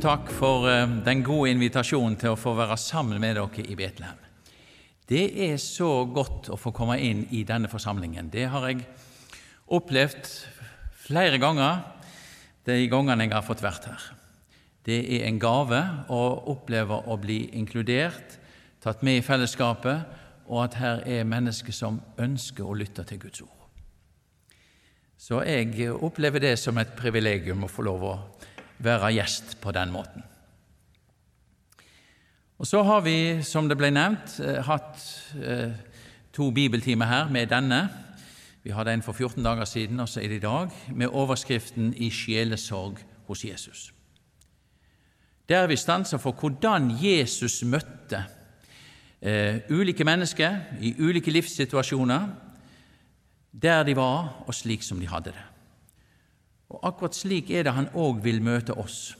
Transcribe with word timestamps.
Tusen 0.00 0.16
takk 0.16 0.30
for 0.32 0.64
eh, 0.64 0.92
den 1.04 1.20
gode 1.20 1.50
invitasjonen 1.52 2.14
til 2.16 2.32
å 2.32 2.38
få 2.40 2.54
være 2.56 2.78
sammen 2.80 3.20
med 3.20 3.34
dere 3.36 3.64
i 3.68 3.74
Betlehem. 3.76 4.22
Det 5.04 5.26
er 5.44 5.58
så 5.60 6.06
godt 6.08 6.48
å 6.48 6.56
få 6.56 6.72
komme 6.72 6.94
inn 7.04 7.26
i 7.36 7.42
denne 7.44 7.68
forsamlingen. 7.68 8.30
Det 8.32 8.46
har 8.48 8.64
jeg 8.70 8.86
opplevd 9.68 10.30
flere 11.04 11.36
ganger 11.42 11.82
de 12.64 12.78
gangene 12.88 13.26
jeg 13.26 13.34
har 13.34 13.44
fått 13.44 13.60
vært 13.60 13.90
her. 13.90 14.06
Det 14.88 15.02
er 15.18 15.26
en 15.28 15.42
gave 15.42 15.82
å 16.08 16.22
oppleve 16.48 17.02
å 17.04 17.18
bli 17.20 17.42
inkludert, 17.60 18.38
tatt 18.80 19.04
med 19.04 19.20
i 19.20 19.26
fellesskapet, 19.26 20.16
og 20.48 20.62
at 20.64 20.80
her 20.80 21.04
er 21.04 21.28
mennesker 21.28 21.76
som 21.76 22.00
ønsker 22.16 22.64
å 22.64 22.78
lytte 22.78 23.04
til 23.04 23.20
Guds 23.26 23.44
ord. 23.44 23.68
Så 25.20 25.44
jeg 25.44 25.92
opplever 25.92 26.40
det 26.40 26.56
som 26.56 26.80
et 26.80 26.96
privilegium 26.96 27.68
å 27.68 27.68
få 27.68 27.84
lov 27.84 28.08
å 28.14 28.16
være 28.80 29.12
gjest 29.14 29.58
på 29.60 29.72
den 29.72 29.92
måten. 29.92 30.24
Og 32.60 32.66
Så 32.66 32.82
har 32.82 33.00
vi, 33.00 33.42
som 33.42 33.68
det 33.68 33.78
ble 33.80 33.88
nevnt, 33.90 34.40
eh, 34.44 34.60
hatt 34.64 35.00
eh, 35.40 35.72
to 36.32 36.50
bibeltimer 36.50 37.06
her 37.06 37.28
med 37.28 37.48
denne. 37.48 37.88
Vi 38.62 38.70
hadde 38.70 38.92
en 38.92 39.02
for 39.02 39.12
14 39.12 39.44
dager 39.44 39.64
siden, 39.64 40.00
og 40.00 40.08
så 40.08 40.20
er 40.20 40.28
det 40.28 40.36
i 40.36 40.44
dag, 40.44 40.68
med 40.92 41.08
overskriften 41.08 41.94
'I 41.96 42.10
sjelesorg 42.10 42.98
hos 43.26 43.44
Jesus'. 43.44 43.92
Der 45.48 45.66
vi 45.66 45.76
stanser 45.76 46.18
for 46.18 46.32
hvordan 46.32 46.90
Jesus 47.04 47.62
møtte 47.62 48.24
eh, 49.22 49.60
ulike 49.70 50.04
mennesker 50.04 50.58
i 50.80 50.94
ulike 50.98 51.30
livssituasjoner, 51.30 52.28
der 53.62 53.82
de 53.82 53.96
var, 53.96 54.44
og 54.46 54.54
slik 54.54 54.82
som 54.82 55.00
de 55.00 55.08
hadde 55.08 55.32
det. 55.32 55.49
Og 56.70 56.78
akkurat 56.86 57.16
slik 57.16 57.50
er 57.50 57.66
det 57.66 57.74
han 57.74 57.90
òg 57.98 58.22
vil 58.24 58.42
møte 58.42 58.76
oss, 58.78 59.16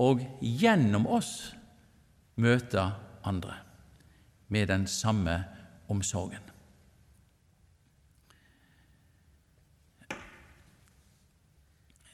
og 0.00 0.20
gjennom 0.40 1.06
oss 1.08 1.52
møte 2.40 2.82
andre 3.24 3.56
med 4.52 4.68
den 4.68 4.86
samme 4.86 5.38
omsorgen. 5.88 6.42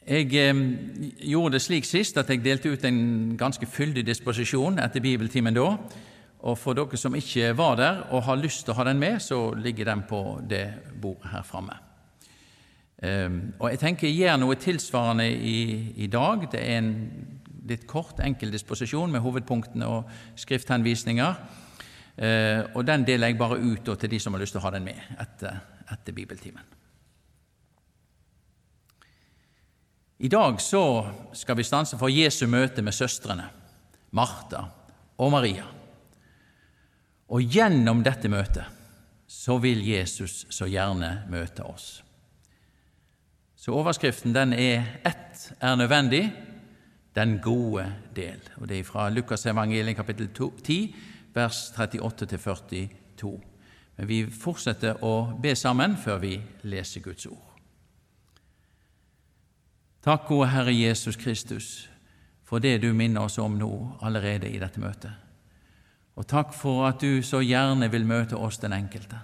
Jeg 0.03 0.35
eh, 0.35 0.63
gjorde 1.31 1.55
det 1.55 1.63
slik 1.63 1.87
sist 1.87 2.17
at 2.19 2.31
jeg 2.31 2.43
delte 2.43 2.73
ut 2.73 2.85
en 2.85 3.37
ganske 3.39 3.67
fyldig 3.71 4.03
disposisjon 4.07 4.81
etter 4.83 5.03
bibeltimen 5.03 5.55
da. 5.55 5.77
Og 6.43 6.59
for 6.59 6.75
dere 6.75 6.99
som 6.99 7.15
ikke 7.15 7.53
var 7.55 7.79
der 7.79 8.03
og 8.11 8.25
har 8.27 8.41
lyst 8.41 8.65
til 8.67 8.75
å 8.75 8.81
ha 8.81 8.89
den 8.89 8.99
med, 8.99 9.21
så 9.23 9.53
ligger 9.55 9.93
den 9.93 10.03
på 10.09 10.41
det 10.51 10.67
bordet 10.99 11.31
her 11.31 11.47
framme. 11.47 11.79
Ehm, 13.03 13.55
og 13.59 13.73
jeg 13.73 13.81
tenker 13.83 14.07
jeg 14.07 14.21
gjør 14.23 14.39
noe 14.39 14.59
tilsvarende 14.63 15.27
i, 15.27 15.59
i, 16.05 16.07
dag. 16.11 16.47
Det 16.53 16.61
er 16.61 16.79
en 16.79 16.93
litt 17.67 17.87
kort, 17.91 18.21
enkel 18.23 18.53
disposisjon 18.55 19.11
med 19.11 19.23
hovedpunktene 19.25 19.89
og 19.91 20.13
skrifthenvisninger. 20.39 21.41
Ehm, 22.23 22.71
og 22.77 22.87
den 22.87 23.07
deler 23.09 23.33
jeg 23.33 23.41
bare 23.41 23.59
ut 23.59 23.91
til 23.91 24.13
de 24.13 24.21
som 24.23 24.37
har 24.37 24.45
lyst 24.45 24.55
til 24.55 24.63
å 24.63 24.67
ha 24.69 24.75
den 24.77 24.87
med 24.87 25.03
etter, 25.19 25.59
etter 25.91 26.15
bibeltimen. 26.15 26.79
I 30.23 30.31
dag 30.31 30.61
så 30.63 30.85
skal 31.35 31.59
vi 31.59 31.67
stanse 31.67 31.99
for 31.99 32.13
Jesu 32.13 32.45
møte 32.47 32.85
med 32.87 32.95
søstrene 32.95 33.49
Martha 34.15 34.61
og 35.19 35.33
Maria. 35.35 35.67
Og 37.35 37.43
gjennom 37.43 38.05
dette 38.07 38.31
møtet 38.31 38.79
så 39.27 39.57
vil 39.59 39.83
Jesus 39.83 40.45
så 40.53 40.69
gjerne 40.71 41.25
møte 41.33 41.67
oss. 41.67 42.05
Så 43.63 43.73
overskriften 43.73 44.35
den 44.35 44.53
er 44.53 44.85
'Ett 45.05 45.53
er 45.61 45.77
nødvendig', 45.77 46.33
den 47.15 47.39
gode 47.39 47.95
del. 48.17 48.41
Og 48.57 48.69
Det 48.69 48.79
er 48.79 48.85
fra 48.85 49.11
Lukas 49.11 49.47
evangeliet 49.47 49.97
kapittel 49.97 50.29
10, 50.65 50.95
vers 51.35 51.71
38-42. 51.71 53.41
Men 53.97 54.09
vi 54.09 54.31
fortsetter 54.31 54.95
å 55.03 55.39
be 55.43 55.55
sammen 55.55 55.97
før 55.97 56.19
vi 56.19 56.41
leser 56.63 57.01
Guds 57.01 57.27
ord. 57.27 57.53
Takk, 60.05 60.27
gode 60.27 60.49
Herre 60.49 60.75
Jesus 60.75 61.17
Kristus, 61.17 61.91
for 62.45 62.59
det 62.59 62.83
du 62.83 62.93
minner 62.93 63.21
oss 63.21 63.39
om 63.39 63.59
nå 63.59 63.99
allerede 64.03 64.51
i 64.51 64.59
dette 64.59 64.81
møtet. 64.81 65.13
Og 66.17 66.27
takk 66.27 66.55
for 66.55 66.87
at 66.87 67.01
du 67.01 67.23
så 67.23 67.41
gjerne 67.41 67.91
vil 67.91 68.07
møte 68.07 68.37
oss 68.37 68.59
den 68.59 68.73
enkelte. 68.73 69.19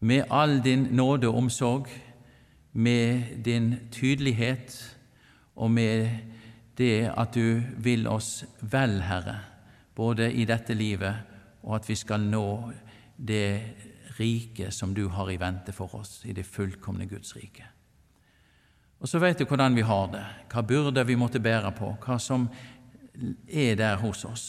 Med 0.00 0.24
all 0.30 0.64
din 0.64 0.82
nåde 0.90 1.28
og 1.28 1.34
omsorg, 1.34 1.88
med 2.78 3.42
din 3.44 3.88
tydelighet 3.90 4.96
og 5.58 5.70
med 5.70 6.08
det 6.78 7.10
at 7.10 7.34
du 7.34 7.62
vil 7.82 8.06
oss 8.06 8.44
vel, 8.60 9.00
Herre, 9.02 9.40
både 9.94 10.30
i 10.30 10.44
dette 10.46 10.76
livet 10.78 11.26
og 11.64 11.80
at 11.80 11.88
vi 11.88 11.96
skal 11.98 12.22
nå 12.22 12.70
det 13.16 13.50
rike 14.18 14.70
som 14.70 14.94
du 14.94 15.08
har 15.10 15.30
i 15.30 15.40
vente 15.40 15.74
for 15.74 15.98
oss, 15.98 16.22
i 16.24 16.32
det 16.32 16.46
fullkomne 16.46 17.08
Guds 17.10 17.34
rike. 17.36 17.66
Og 18.98 19.10
så 19.10 19.18
vet 19.22 19.38
du 19.38 19.46
hvordan 19.46 19.74
vi 19.74 19.86
har 19.86 20.06
det, 20.14 20.24
hva 20.50 20.62
byrder 20.62 21.06
vi 21.06 21.18
måtte 21.18 21.42
bære 21.42 21.74
på, 21.74 21.92
hva 22.06 22.18
som 22.22 22.46
er 23.46 23.74
der 23.78 23.98
hos 23.98 24.24
oss. 24.24 24.46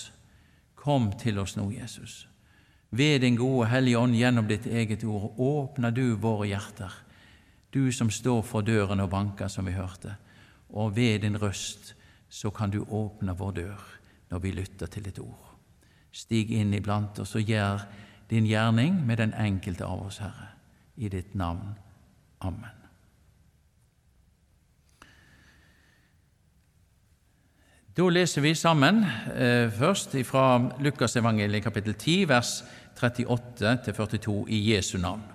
Kom 0.78 1.12
til 1.18 1.42
oss 1.42 1.58
nå, 1.58 1.66
Jesus. 1.74 2.28
Ved 2.90 3.22
din 3.22 3.38
gode 3.38 3.70
Hellige 3.70 3.98
Ånd 3.98 4.18
gjennom 4.18 4.48
ditt 4.50 4.66
eget 4.66 5.04
ord 5.04 5.34
åpner 5.38 5.94
du 5.94 6.14
våre 6.18 6.48
hjerter 6.50 6.94
du 7.74 7.92
som 7.92 8.10
står 8.10 8.42
for 8.42 8.66
døren 8.66 9.00
og 9.00 9.10
banker, 9.10 9.48
som 9.48 9.66
vi 9.66 9.76
hørte, 9.78 10.16
og 10.70 10.96
ved 10.96 11.20
din 11.20 11.38
røst 11.42 11.94
så 12.30 12.50
kan 12.50 12.70
du 12.70 12.84
åpne 12.84 13.36
vår 13.38 13.52
dør 13.52 13.86
når 14.30 14.40
vi 14.40 14.52
lytter 14.52 14.88
til 14.88 15.06
ditt 15.06 15.20
ord. 15.20 15.56
Stig 16.12 16.52
inn 16.54 16.74
iblant 16.74 17.20
oss 17.22 17.36
og 17.38 17.46
gjør 17.46 17.86
din 18.30 18.46
gjerning 18.46 19.00
med 19.06 19.18
den 19.18 19.34
enkelte 19.34 19.86
av 19.86 20.06
oss, 20.08 20.20
Herre, 20.22 20.52
i 20.98 21.10
ditt 21.10 21.36
navn. 21.38 21.74
Amen. 22.42 22.76
Da 27.98 28.06
leser 28.08 28.46
vi 28.46 28.54
sammen 28.56 29.02
eh, 29.34 29.68
først 29.76 30.14
fra 30.24 30.44
Lukasevangeliet 30.80 31.66
kapittel 31.66 31.98
10, 31.98 32.30
vers 32.30 32.54
38-42 32.96 34.46
i 34.48 34.62
Jesu 34.72 34.98
navn. 35.02 35.26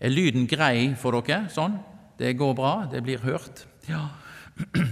Er 0.00 0.12
lyden 0.12 0.46
grei 0.48 0.92
for 0.98 1.16
dere? 1.16 1.46
Sånn? 1.52 1.78
Det 2.18 2.34
går 2.36 2.54
bra? 2.56 2.74
Det 2.90 3.02
blir 3.04 3.22
hørt? 3.24 3.64
Ja. 3.88 4.08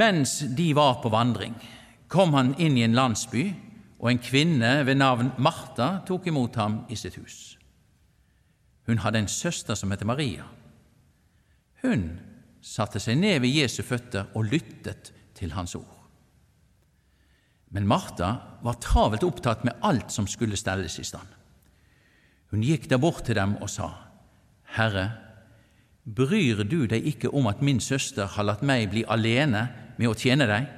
Mens 0.00 0.38
de 0.56 0.70
var 0.76 1.00
på 1.02 1.10
vandring, 1.10 1.54
kom 2.10 2.34
han 2.36 2.54
inn 2.62 2.76
i 2.78 2.84
en 2.86 2.94
landsby, 2.94 3.48
og 4.00 4.10
en 4.10 4.22
kvinne 4.22 4.80
ved 4.86 4.98
navn 5.00 5.32
Martha 5.42 6.00
tok 6.08 6.28
imot 6.30 6.56
ham 6.56 6.82
i 6.88 6.96
sitt 6.96 7.18
hus. 7.20 7.56
Hun 8.88 9.02
hadde 9.04 9.22
en 9.22 9.30
søster 9.30 9.76
som 9.76 9.90
het 9.92 10.04
Maria. 10.08 10.46
Hun 11.82 12.18
satte 12.64 13.00
seg 13.00 13.18
ned 13.20 13.40
ved 13.44 13.54
Jesu 13.60 13.82
føtter 13.86 14.30
og 14.36 14.48
lyttet 14.52 15.12
til 15.36 15.52
hans 15.56 15.74
ord. 15.78 15.96
Men 17.70 17.86
Martha 17.86 18.32
var 18.64 18.80
travelt 18.82 19.24
opptatt 19.24 19.64
med 19.64 19.78
alt 19.86 20.10
som 20.12 20.26
skulle 20.26 20.58
stelles 20.58 20.98
i 20.98 21.06
stand. 21.06 21.28
Hun 22.50 22.64
gikk 22.66 22.88
der 22.90 22.98
bort 22.98 23.24
til 23.26 23.38
dem 23.38 23.56
og 23.62 23.70
sa, 23.70 23.88
Herre, 24.74 25.10
bryr 26.04 26.64
du 26.66 26.84
deg 26.90 27.06
ikke 27.06 27.30
om 27.36 27.46
at 27.50 27.62
min 27.62 27.80
søster 27.82 28.26
har 28.34 28.46
latt 28.46 28.62
meg 28.66 28.88
bli 28.90 29.04
alene 29.06 29.66
med 29.98 30.10
å 30.10 30.16
tjene 30.18 30.48
deg? 30.50 30.68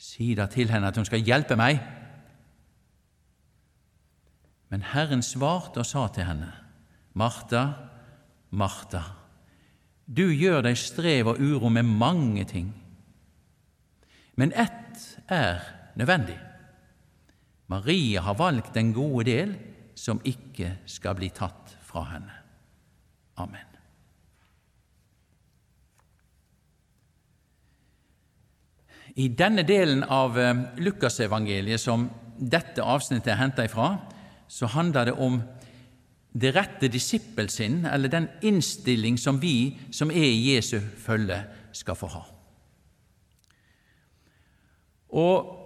Si 0.00 0.32
da 0.36 0.48
til 0.50 0.72
henne 0.72 0.88
at 0.88 0.96
hun 0.98 1.06
skal 1.06 1.24
hjelpe 1.24 1.56
meg. 1.58 1.80
Men 4.72 4.84
Herren 4.94 5.22
svarte 5.24 5.82
og 5.82 5.88
sa 5.88 6.06
til 6.08 6.24
henne, 6.26 6.48
Martha, 7.12 7.66
Martha, 8.56 9.02
du 10.08 10.30
gjør 10.32 10.64
deg 10.64 10.78
strev 10.80 11.34
og 11.34 11.40
uro 11.40 11.68
med 11.72 11.88
mange 11.88 12.46
ting, 12.48 12.72
men 14.40 14.52
ett 14.56 14.96
er 15.28 15.60
nødvendig. 16.00 16.38
Maria 17.68 18.24
har 18.24 18.38
valgt 18.40 18.74
den 18.74 18.94
gode 18.96 19.28
del, 19.28 19.52
som 19.94 20.20
ikke 20.24 20.76
skal 20.86 21.16
bli 21.18 21.28
tatt 21.34 21.76
fra 21.86 22.04
henne. 22.14 22.38
Amen. 23.40 23.68
I 29.16 29.28
denne 29.36 29.64
delen 29.68 30.04
av 30.08 30.38
eh, 30.40 30.60
Lukasevangeliet 30.80 31.80
som 31.80 32.06
dette 32.38 32.80
avsnittet 32.80 33.34
er 33.34 33.40
henta 33.42 33.66
ifra, 33.68 33.96
så 34.48 34.70
handler 34.72 35.10
det 35.10 35.16
om 35.20 35.40
det 36.32 36.54
rette 36.56 36.88
disippelsinn, 36.88 37.84
eller 37.84 38.08
den 38.08 38.28
innstilling 38.40 39.18
som 39.20 39.40
vi 39.40 39.76
som 39.92 40.10
er 40.10 40.28
i 40.30 40.54
Jesu 40.54 40.78
følge, 40.80 41.42
skal 41.72 41.96
få 41.96 42.08
ha. 42.12 42.22
Og 45.12 45.61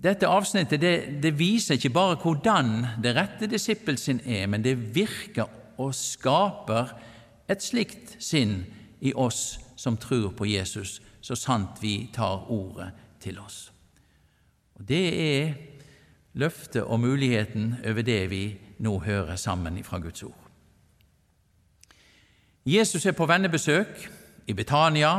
dette 0.00 0.28
avsnittet 0.28 0.80
det, 0.80 0.94
det, 1.22 1.34
viser 1.38 1.76
ikke 1.76 1.92
bare 1.92 2.16
hvordan 2.22 2.86
det 3.04 3.14
rette 3.16 3.48
disippelsinn 3.50 4.22
er, 4.24 4.46
men 4.48 4.64
det 4.64 4.78
virker 4.94 5.50
og 5.80 5.94
skaper 5.96 6.94
et 7.50 7.62
slikt 7.64 8.16
sinn 8.22 8.62
i 9.00 9.12
oss 9.12 9.58
som 9.76 9.96
tror 10.00 10.32
på 10.36 10.48
Jesus, 10.48 11.00
så 11.20 11.36
sant 11.36 11.80
vi 11.82 12.10
tar 12.14 12.48
ordet 12.52 12.90
til 13.20 13.38
oss. 13.40 13.72
Og 14.74 14.88
Det 14.88 15.06
er 15.20 15.52
løftet 16.32 16.82
og 16.82 17.00
muligheten 17.00 17.74
over 17.84 18.02
det 18.02 18.30
vi 18.30 18.44
nå 18.78 18.98
hører 18.98 19.36
sammen 19.36 19.84
fra 19.84 19.98
Guds 19.98 20.22
ord. 20.22 20.36
Jesus 22.64 23.06
er 23.06 23.12
på 23.12 23.26
vennebesøk 23.26 24.08
i 24.46 24.52
Betania 24.52 25.12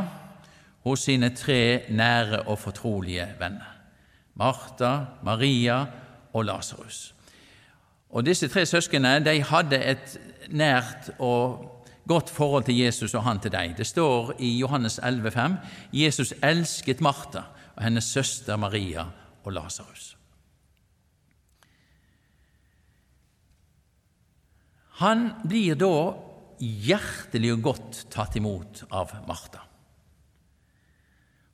hos 0.82 1.04
sine 1.06 1.30
tre 1.34 1.82
nære 1.90 2.42
og 2.42 2.58
fortrolige 2.58 3.26
venner. 3.38 3.71
Martha, 4.34 5.18
Maria 5.22 5.84
og 6.32 6.44
Lasarus. 6.44 7.14
Og 8.10 8.26
Disse 8.26 8.48
tre 8.48 8.66
søsknene 8.66 9.20
de 9.24 9.38
hadde 9.48 9.78
et 9.78 10.16
nært 10.52 11.12
og 11.18 11.68
godt 12.08 12.30
forhold 12.30 12.64
til 12.64 12.78
Jesus 12.78 13.14
og 13.14 13.24
han 13.24 13.40
til 13.40 13.52
dem. 13.52 13.74
Det 13.74 13.86
står 13.86 14.34
i 14.38 14.58
Johannes 14.58 14.98
11,5 14.98 15.56
Jesus 15.92 16.34
elsket 16.42 17.00
Martha 17.00 17.46
og 17.76 17.82
hennes 17.84 18.04
søster 18.04 18.56
Maria 18.56 19.06
og 19.44 19.52
Lasarus. 19.52 20.16
Han 25.02 25.30
blir 25.48 25.74
da 25.74 25.94
hjertelig 26.62 27.56
og 27.56 27.62
godt 27.64 28.04
tatt 28.12 28.36
imot 28.38 28.84
av 28.92 29.14
Martha. 29.26 29.64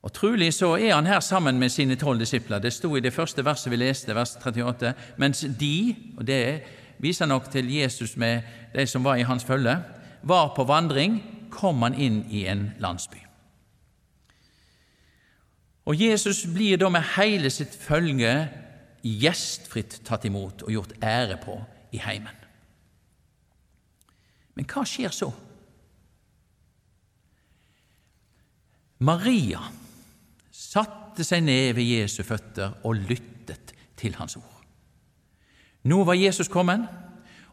Og 0.01 0.13
Trolig 0.15 0.53
så 0.55 0.77
er 0.77 0.93
han 0.95 1.07
her 1.07 1.19
sammen 1.19 1.59
med 1.59 1.69
sine 1.69 1.95
tolv 1.99 2.19
disipler. 2.19 2.59
Det 2.59 2.71
sto 2.73 2.95
i 2.95 3.03
det 3.03 3.13
første 3.13 3.43
verset 3.45 3.71
vi 3.71 3.79
leste, 3.81 4.15
vers 4.15 4.37
38. 4.39 4.93
Mens 5.17 5.45
de, 5.59 5.95
og 6.17 6.27
det 6.27 6.61
viser 6.99 7.25
nok 7.25 7.49
til 7.51 7.71
Jesus 7.73 8.15
med 8.17 8.41
de 8.75 8.87
som 8.87 9.03
var 9.03 9.15
i 9.19 9.27
hans 9.27 9.43
følge, 9.43 9.75
var 10.23 10.53
på 10.55 10.63
vandring, 10.63 11.19
kom 11.51 11.81
han 11.81 11.97
inn 11.99 12.23
i 12.31 12.45
en 12.47 12.69
landsby. 12.79 13.19
Og 15.89 16.01
Jesus 16.01 16.45
blir 16.45 16.77
da 16.77 16.89
med 16.89 17.07
hele 17.17 17.49
sitt 17.49 17.75
følge 17.75 18.33
gjestfritt 19.03 20.01
tatt 20.05 20.27
imot 20.27 20.63
og 20.63 20.71
gjort 20.71 20.95
ære 21.03 21.39
på 21.43 21.55
i 21.91 21.99
heimen. 22.03 22.35
Men 24.55 24.67
hva 24.69 24.83
skjer 24.87 25.11
så? 25.15 25.31
Maria 28.99 29.63
satte 30.69 31.25
seg 31.25 31.43
ned 31.45 31.73
ved 31.77 31.87
Jesu 31.87 32.21
føtter 32.25 32.79
og 32.85 32.99
lyttet 33.09 33.73
til 33.99 34.15
hans 34.19 34.37
ord. 34.39 34.59
Nå 35.89 36.03
var 36.05 36.19
Jesus 36.19 36.51
kommet, 36.51 36.85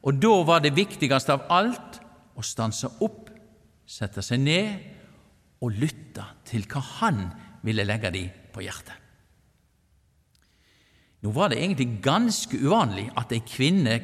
og 0.02 0.18
da 0.22 0.34
var 0.46 0.62
det 0.62 0.76
viktigste 0.76 1.34
av 1.34 1.46
alt 1.52 2.00
å 2.36 2.44
stanse 2.44 2.90
opp, 3.02 3.30
sette 3.86 4.22
seg 4.22 4.42
ned 4.42 5.62
og 5.62 5.74
lytte 5.78 6.24
til 6.46 6.66
hva 6.68 6.82
han 7.00 7.20
ville 7.66 7.86
legge 7.86 8.12
dem 8.14 8.30
på 8.52 8.64
hjertet. 8.66 8.94
Nå 11.24 11.32
var 11.34 11.50
det 11.50 11.58
egentlig 11.62 12.02
ganske 12.04 12.58
uvanlig 12.60 13.08
at 13.18 13.32
ei 13.34 13.40
kvinne 13.46 13.96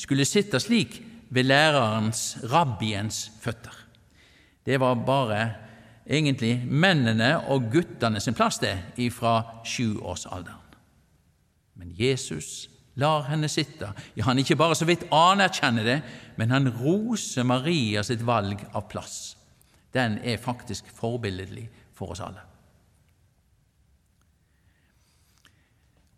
skulle 0.00 0.28
sitte 0.28 0.60
slik 0.62 1.00
ved 1.30 1.48
lærerens, 1.50 2.38
rabbiens, 2.48 3.26
føtter. 3.42 3.74
Det 4.64 4.78
var 4.80 5.02
bare 5.04 5.40
egentlig 6.10 6.56
mennene 6.66 7.36
og 7.52 7.70
guttene 7.72 8.20
sin 8.20 8.34
plass, 8.34 8.58
det, 8.62 8.74
ifra 8.98 9.62
sjuårsalderen. 9.64 10.58
Men 11.78 11.94
Jesus 11.96 12.68
lar 13.00 13.24
henne 13.30 13.48
sitte. 13.48 13.92
Ja, 14.18 14.26
han 14.26 14.38
ikke 14.42 14.58
bare 14.58 14.76
så 14.76 14.84
vidt 14.88 15.06
anerkjenner 15.14 15.86
det, 15.86 15.98
men 16.36 16.52
han 16.52 16.68
roser 16.80 17.46
Maria 17.48 18.02
sitt 18.04 18.24
valg 18.26 18.66
av 18.74 18.88
plass. 18.90 19.36
Den 19.94 20.18
er 20.22 20.42
faktisk 20.42 20.90
forbilledlig 20.94 21.68
for 21.96 22.14
oss 22.14 22.22
alle. 22.24 22.42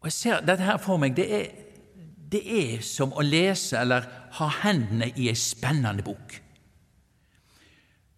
Og 0.02 0.08
Jeg 0.10 0.12
ser 0.12 0.40
dette 0.42 0.66
her 0.66 0.80
for 0.82 0.98
meg. 0.98 1.14
Det 1.14 1.28
er, 1.30 1.50
det 2.32 2.42
er 2.42 2.80
som 2.82 3.12
å 3.14 3.22
lese 3.22 3.78
eller 3.78 4.08
ha 4.40 4.48
hendene 4.64 5.12
i 5.14 5.28
ei 5.30 5.38
spennende 5.38 6.02
bok. 6.02 6.41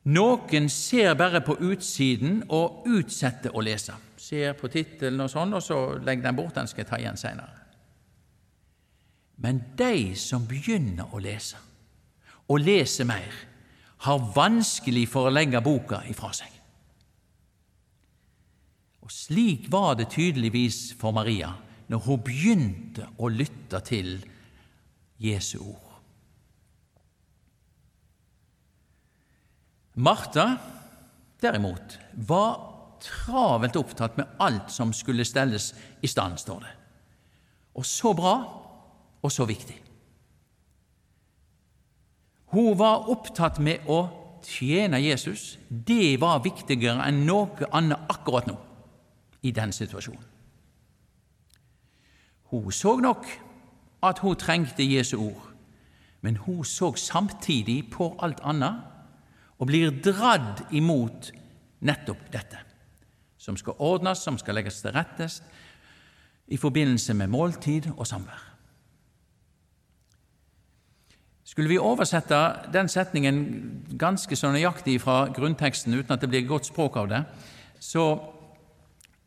Noen 0.05 0.69
ser 0.69 1.15
bare 1.17 1.41
på 1.41 1.56
utsiden 1.65 2.43
og 2.53 2.85
utsetter 2.85 3.55
å 3.56 3.62
lese. 3.65 3.95
Ser 4.21 4.53
på 4.59 4.69
tittelen 4.69 5.25
og 5.25 5.31
sånn, 5.33 5.55
og 5.56 5.65
så 5.65 5.79
legger 5.97 6.27
den 6.27 6.37
bort. 6.37 6.55
Den 6.59 6.69
skal 6.69 6.85
jeg 6.85 6.91
ta 6.91 6.99
igjen 7.01 7.21
seinere. 7.21 7.62
Men 9.41 9.62
de 9.79 10.12
som 10.21 10.45
begynner 10.47 11.09
å 11.12 11.23
lese, 11.23 11.59
og 12.53 12.61
leser 12.61 13.09
mer, 13.09 13.33
har 14.05 14.27
vanskelig 14.37 15.06
for 15.09 15.29
å 15.29 15.33
legge 15.33 15.62
boka 15.65 16.03
ifra 16.11 16.31
seg. 16.37 16.51
Og 19.05 19.12
slik 19.12 19.71
var 19.73 19.97
det 19.97 20.11
tydeligvis 20.12 20.95
for 21.01 21.17
Maria 21.17 21.51
når 21.93 22.05
hun 22.06 22.23
begynte 22.25 23.09
å 23.21 23.29
lytte 23.33 23.81
til 23.85 24.17
Jesu 25.21 25.59
ord. 25.61 25.94
Martha, 29.94 30.56
derimot, 31.43 31.99
var 32.12 32.56
travelt 33.05 33.76
opptatt 33.76 34.17
med 34.17 34.26
alt 34.43 34.72
som 34.72 34.93
skulle 34.93 35.27
stelles 35.27 35.72
i 36.03 36.10
stand, 36.10 36.39
står 36.39 36.60
det. 36.65 36.72
Og 37.74 37.86
så 37.86 38.13
bra, 38.15 38.34
og 39.22 39.32
så 39.32 39.46
viktig. 39.46 39.77
Hun 42.55 42.79
var 42.79 43.08
opptatt 43.10 43.58
med 43.58 43.86
å 43.91 44.05
tjene 44.44 45.01
Jesus. 45.03 45.56
Det 45.69 46.20
var 46.22 46.43
viktigere 46.44 47.03
enn 47.08 47.24
noe 47.27 47.70
annet 47.74 48.10
akkurat 48.13 48.46
nå, 48.51 48.55
i 49.43 49.53
den 49.55 49.72
situasjonen. 49.74 50.31
Hun 52.51 52.70
så 52.72 52.94
nok 53.03 53.27
at 54.05 54.20
hun 54.22 54.36
trengte 54.39 54.86
Jesu 54.86 55.17
ord, 55.19 55.51
men 56.20 56.36
hun 56.44 56.63
så 56.65 56.93
samtidig 56.94 57.91
på 57.91 58.13
alt 58.22 58.43
annet 58.46 58.94
og 59.65 59.71
blir 59.71 59.94
dradd 60.05 60.67
imot 60.77 61.31
nettopp 61.89 62.27
dette, 62.29 62.59
som 63.41 63.56
skal 63.56 63.79
ordnes, 63.81 64.21
som 64.21 64.37
skal 64.37 64.59
legges 64.59 64.83
til 64.85 64.93
rettes 64.93 65.39
i 66.53 66.59
forbindelse 66.61 67.17
med 67.17 67.33
måltid 67.33 67.89
og 67.94 68.05
samvær. 68.05 68.43
Skulle 71.49 71.71
vi 71.73 71.81
oversette 71.81 72.37
den 72.75 72.91
setningen 72.93 73.41
ganske 73.97 74.37
så 74.37 74.51
nøyaktig 74.53 74.99
fra 75.01 75.31
grunnteksten 75.33 75.97
uten 75.97 76.13
at 76.13 76.21
det 76.21 76.29
blir 76.29 76.44
godt 76.49 76.69
språk 76.69 77.01
av 77.01 77.09
det, 77.09 77.23
så 77.81 78.05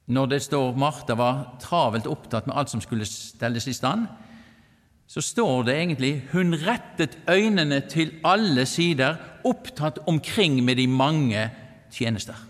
når 0.05 0.29
det 0.35 0.41
står 0.45 0.77
Martha 0.77 1.17
var 1.17 1.41
travelt 1.63 2.05
opptatt 2.05 2.45
med 2.45 2.57
alt 2.57 2.69
som 2.69 2.83
skulle 2.83 3.09
stelles 3.09 3.65
i 3.67 3.73
stand, 3.73 4.05
så 5.07 5.21
står 5.21 5.63
det 5.63 5.75
egentlig 5.75 6.23
'hun 6.31 6.53
rettet 6.53 7.17
øynene 7.29 7.79
til 7.89 8.13
alle 8.23 8.65
sider, 8.65 9.15
opptatt 9.43 9.99
omkring 10.07 10.63
med 10.63 10.75
de 10.75 10.87
mange 10.87 11.51
tjenester'. 11.91 12.47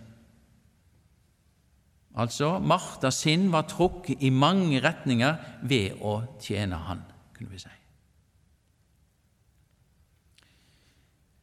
Altså, 2.18 2.60
Martha 2.60 3.10
sin 3.10 3.52
var 3.52 3.62
trukket 3.62 4.18
i 4.20 4.30
mange 4.30 4.80
retninger 4.82 5.36
ved 5.62 5.92
å 6.02 6.22
tjene 6.42 6.76
Han, 6.76 7.04
kunne 7.38 7.50
vi 7.50 7.60
si. 7.62 7.70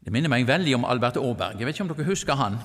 Det 0.04 0.12
minner 0.12 0.28
meg 0.28 0.46
veldig 0.46 0.74
om 0.74 0.84
Albert 0.84 1.16
Aaberg. 1.16 1.58
Jeg 1.58 1.66
vet 1.66 1.76
ikke 1.78 1.86
om 1.86 1.92
dere 1.94 2.08
husker 2.08 2.34
han? 2.34 2.58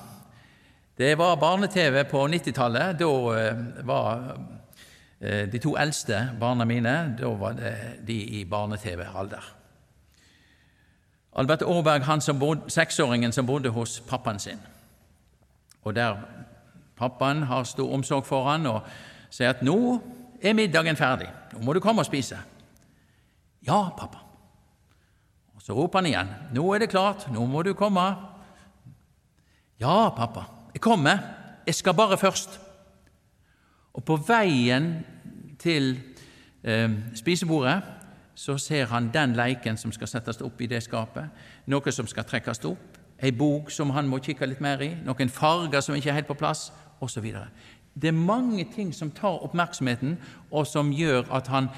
Det 0.98 1.14
var 1.18 1.38
barne-TV 1.40 2.02
på 2.10 2.26
90-tallet. 2.28 2.98
Da 3.00 3.12
eh, 3.38 3.62
var 3.88 4.34
de 5.20 5.58
to 5.60 5.74
eldste 5.76 6.30
barna 6.40 6.64
mine, 6.64 7.16
da 7.18 7.28
var 7.36 7.52
det 7.52 7.74
de 8.06 8.14
i 8.40 8.44
barne-TV-alder. 8.48 9.50
Albert 11.36 11.62
Aaberg, 11.62 12.04
han 12.04 12.20
som 12.20 12.38
bodde, 12.38 12.70
seksåringen 12.70 13.32
som 13.32 13.46
bodde 13.46 13.68
hos 13.68 14.00
pappaen 14.00 14.38
sin. 14.38 14.58
Og 15.82 15.94
der 15.94 16.16
pappaen 16.96 17.42
har 17.42 17.64
stor 17.64 17.92
omsorg 17.92 18.26
for 18.26 18.48
han 18.50 18.66
og 18.66 18.82
sier 19.30 19.50
at 19.50 19.62
'nå 19.62 20.00
er 20.42 20.54
middagen 20.54 20.96
ferdig, 20.96 21.28
nå 21.52 21.62
må 21.62 21.72
du 21.72 21.80
komme 21.80 22.00
og 22.00 22.06
spise'. 22.06 22.36
'Ja, 23.62 23.88
pappa'. 23.88 24.24
Og 25.54 25.62
Så 25.62 25.72
roper 25.74 25.98
han 25.98 26.06
igjen. 26.06 26.28
'Nå 26.52 26.74
er 26.74 26.78
det 26.78 26.90
klart, 26.90 27.32
nå 27.32 27.46
må 27.46 27.62
du 27.62 27.74
komme'. 27.74 28.14
'Ja, 29.80 30.08
pappa, 30.10 30.44
jeg 30.74 30.80
kommer', 30.80 31.18
Jeg 31.66 31.74
skal 31.74 31.94
bare 31.94 32.18
først. 32.18 32.60
Og 33.94 34.04
på 34.06 34.16
veien 34.28 34.92
til 35.58 35.98
eh, 36.62 36.90
spisebordet 37.14 37.80
så 38.34 38.56
ser 38.58 38.86
han 38.86 39.10
den 39.12 39.34
leiken 39.36 39.76
som 39.76 39.92
skal 39.92 40.08
settes 40.08 40.40
opp 40.40 40.60
i 40.60 40.68
det 40.70 40.82
skapet, 40.82 41.28
noe 41.68 41.92
som 41.92 42.06
skal 42.08 42.24
trekkes 42.24 42.62
opp, 42.64 42.98
ei 43.20 43.32
bok 43.36 43.70
som 43.70 43.90
han 43.92 44.08
må 44.08 44.22
kikke 44.24 44.48
litt 44.48 44.62
mer 44.64 44.80
i, 44.80 44.94
noen 45.04 45.28
farger 45.28 45.82
som 45.84 45.96
ikke 45.96 46.08
er 46.08 46.20
helt 46.20 46.30
på 46.30 46.38
plass, 46.40 46.70
osv. 47.00 47.26
Det 47.92 48.08
er 48.08 48.16
mange 48.16 48.64
ting 48.74 48.94
som 48.96 49.10
tar 49.10 49.42
oppmerksomheten, 49.44 50.16
og 50.50 50.66
som 50.66 50.92
gjør 50.92 51.26
at 51.36 51.50
han 51.52 51.68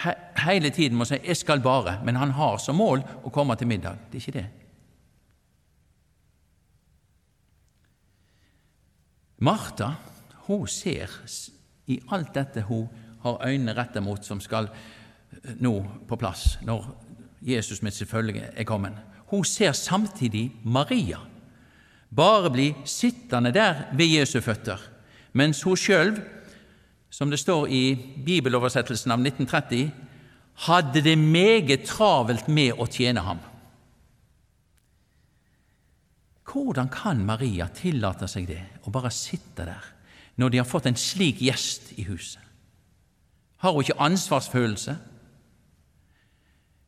he 0.00 0.14
hele 0.46 0.70
tiden 0.70 0.96
må 0.96 1.04
si 1.04 1.14
'jeg 1.14 1.36
skal 1.36 1.60
bare', 1.60 2.04
men 2.04 2.16
han 2.16 2.30
har 2.30 2.56
som 2.56 2.76
mål 2.76 3.02
å 3.24 3.30
komme 3.30 3.54
til 3.54 3.66
middag. 3.66 3.96
Det 4.12 4.18
er 4.18 4.28
ikke 4.28 4.38
det. 4.38 4.46
Martha 9.38 9.94
hun 10.50 10.68
ser 10.68 11.12
i 11.86 12.00
alt 12.10 12.34
dette 12.34 12.64
hun 12.66 12.88
har 13.22 13.46
øynene 13.46 13.74
rettet 13.76 14.02
mot, 14.02 14.24
som 14.24 14.40
skal 14.40 14.70
nå 15.60 15.74
på 16.08 16.18
plass 16.18 16.58
når 16.66 16.88
Jesus 17.46 17.82
med 17.82 17.94
sitt 17.94 18.10
følge 18.10 18.50
er 18.50 18.68
kommet. 18.68 18.96
Hun 19.30 19.44
ser 19.44 19.72
samtidig 19.72 20.50
Maria 20.64 21.20
bare 22.10 22.50
bli 22.50 22.72
sittende 22.84 23.52
der 23.54 23.84
ved 23.94 24.10
Jesu 24.18 24.40
føtter, 24.42 24.80
mens 25.32 25.62
hun 25.62 25.78
sjøl, 25.78 26.16
som 27.10 27.30
det 27.30 27.38
står 27.38 27.68
i 27.70 27.82
bibeloversettelsen 28.26 29.14
av 29.14 29.22
1930, 29.22 29.92
hadde 30.66 31.02
det 31.02 31.16
meget 31.18 31.86
travelt 31.86 32.48
med 32.50 32.74
å 32.78 32.88
tjene 32.90 33.22
ham. 33.24 33.38
Hvordan 36.50 36.90
kan 36.90 37.22
Maria 37.22 37.68
tillate 37.70 38.26
seg 38.28 38.48
det, 38.50 38.60
å 38.82 38.90
bare 38.90 39.12
sitte 39.14 39.68
der, 39.68 39.86
når 40.40 40.48
de 40.48 40.60
har 40.60 40.68
fått 40.68 40.88
en 40.88 40.96
slik 40.96 41.42
gjest 41.44 41.92
i 42.00 42.06
huset? 42.08 42.40
Har 43.60 43.74
hun 43.76 43.84
ikke 43.84 44.00
ansvarsfølelse? 44.00 44.96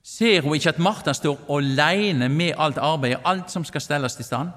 Ser 0.02 0.42
hun 0.42 0.56
ikke 0.56 0.73
at 0.73 0.80
Martha 0.82 1.12
står 1.12 1.44
alene 1.52 2.28
med 2.32 2.56
alt 2.59 2.80
arbeidet, 2.80 3.21
alt 3.25 3.52
som 3.52 3.64
skal 3.64 3.85
stelles 3.85 4.16
i 4.18 4.26
stand? 4.26 4.50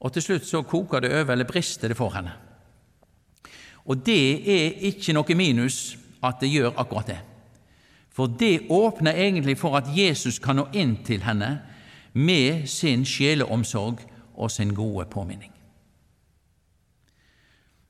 Og 0.00 0.12
til 0.14 0.22
slutt 0.22 0.46
så 0.46 0.62
koker 0.62 1.04
det 1.04 1.12
over, 1.12 1.32
eller 1.32 1.44
brister 1.44 1.88
det 1.88 1.96
for 1.96 2.14
henne. 2.14 2.32
Og 3.84 4.00
det 4.06 4.48
er 4.48 4.80
ikke 4.88 5.12
noe 5.12 5.36
minus 5.36 5.96
at 6.24 6.40
det 6.40 6.50
gjør 6.52 6.76
akkurat 6.76 7.12
det. 7.12 7.18
For 8.10 8.26
det 8.26 8.66
åpner 8.70 9.12
egentlig 9.12 9.58
for 9.58 9.76
at 9.78 9.92
Jesus 9.94 10.40
kan 10.42 10.58
nå 10.58 10.66
inn 10.72 10.96
til 11.06 11.22
henne 11.22 11.60
med 12.12 12.66
sin 12.66 13.04
sjeleomsorg 13.06 14.00
og 14.34 14.50
sin 14.50 14.74
gode 14.74 15.06
påminning. 15.06 15.52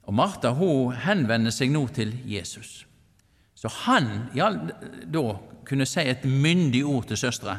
Og 0.08 0.16
Martha 0.16 0.54
hun 0.56 0.94
henvender 1.04 1.52
seg 1.52 1.72
nå 1.72 1.84
til 1.92 2.14
Jesus. 2.26 2.86
Så 3.58 3.68
han 3.84 4.30
ja, 4.36 4.48
da 4.48 5.24
kunne 5.68 5.86
si 5.88 6.04
et 6.08 6.24
myndig 6.24 6.84
ord 6.88 7.10
til 7.10 7.20
søstera 7.20 7.58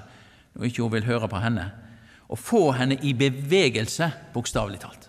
når 0.55 0.65
ikke 0.65 0.81
hun 0.81 0.95
vil 0.95 1.05
høre 1.05 1.29
på 1.29 1.39
henne, 1.43 1.67
og 2.29 2.39
få 2.41 2.63
henne 2.75 2.97
i 3.05 3.13
bevegelse, 3.17 4.09
bokstavelig 4.33 4.79
talt. 4.81 5.05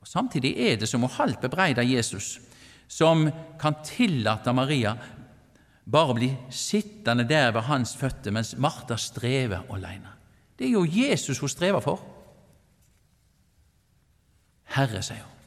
Og 0.00 0.06
Samtidig 0.08 0.54
er 0.56 0.78
det 0.80 0.88
som 0.88 1.04
å 1.04 1.10
halvt 1.18 1.42
bebreide 1.42 1.84
Jesus, 1.84 2.38
som 2.90 3.26
kan 3.60 3.76
tillate 3.86 4.54
Maria 4.54 4.94
bare 5.90 6.14
å 6.14 6.16
bli 6.16 6.30
sittende 6.54 7.26
der 7.26 7.50
ved 7.54 7.66
hans 7.66 7.96
føtter 7.98 8.34
mens 8.34 8.54
Martha 8.58 8.96
strever 8.98 9.66
alene. 9.74 10.14
Det 10.56 10.68
er 10.68 10.74
jo 10.76 10.86
Jesus 10.86 11.42
hun 11.42 11.50
strever 11.50 11.82
for. 11.84 12.02
Herre, 14.76 15.02
sier 15.02 15.24
hun, 15.24 15.39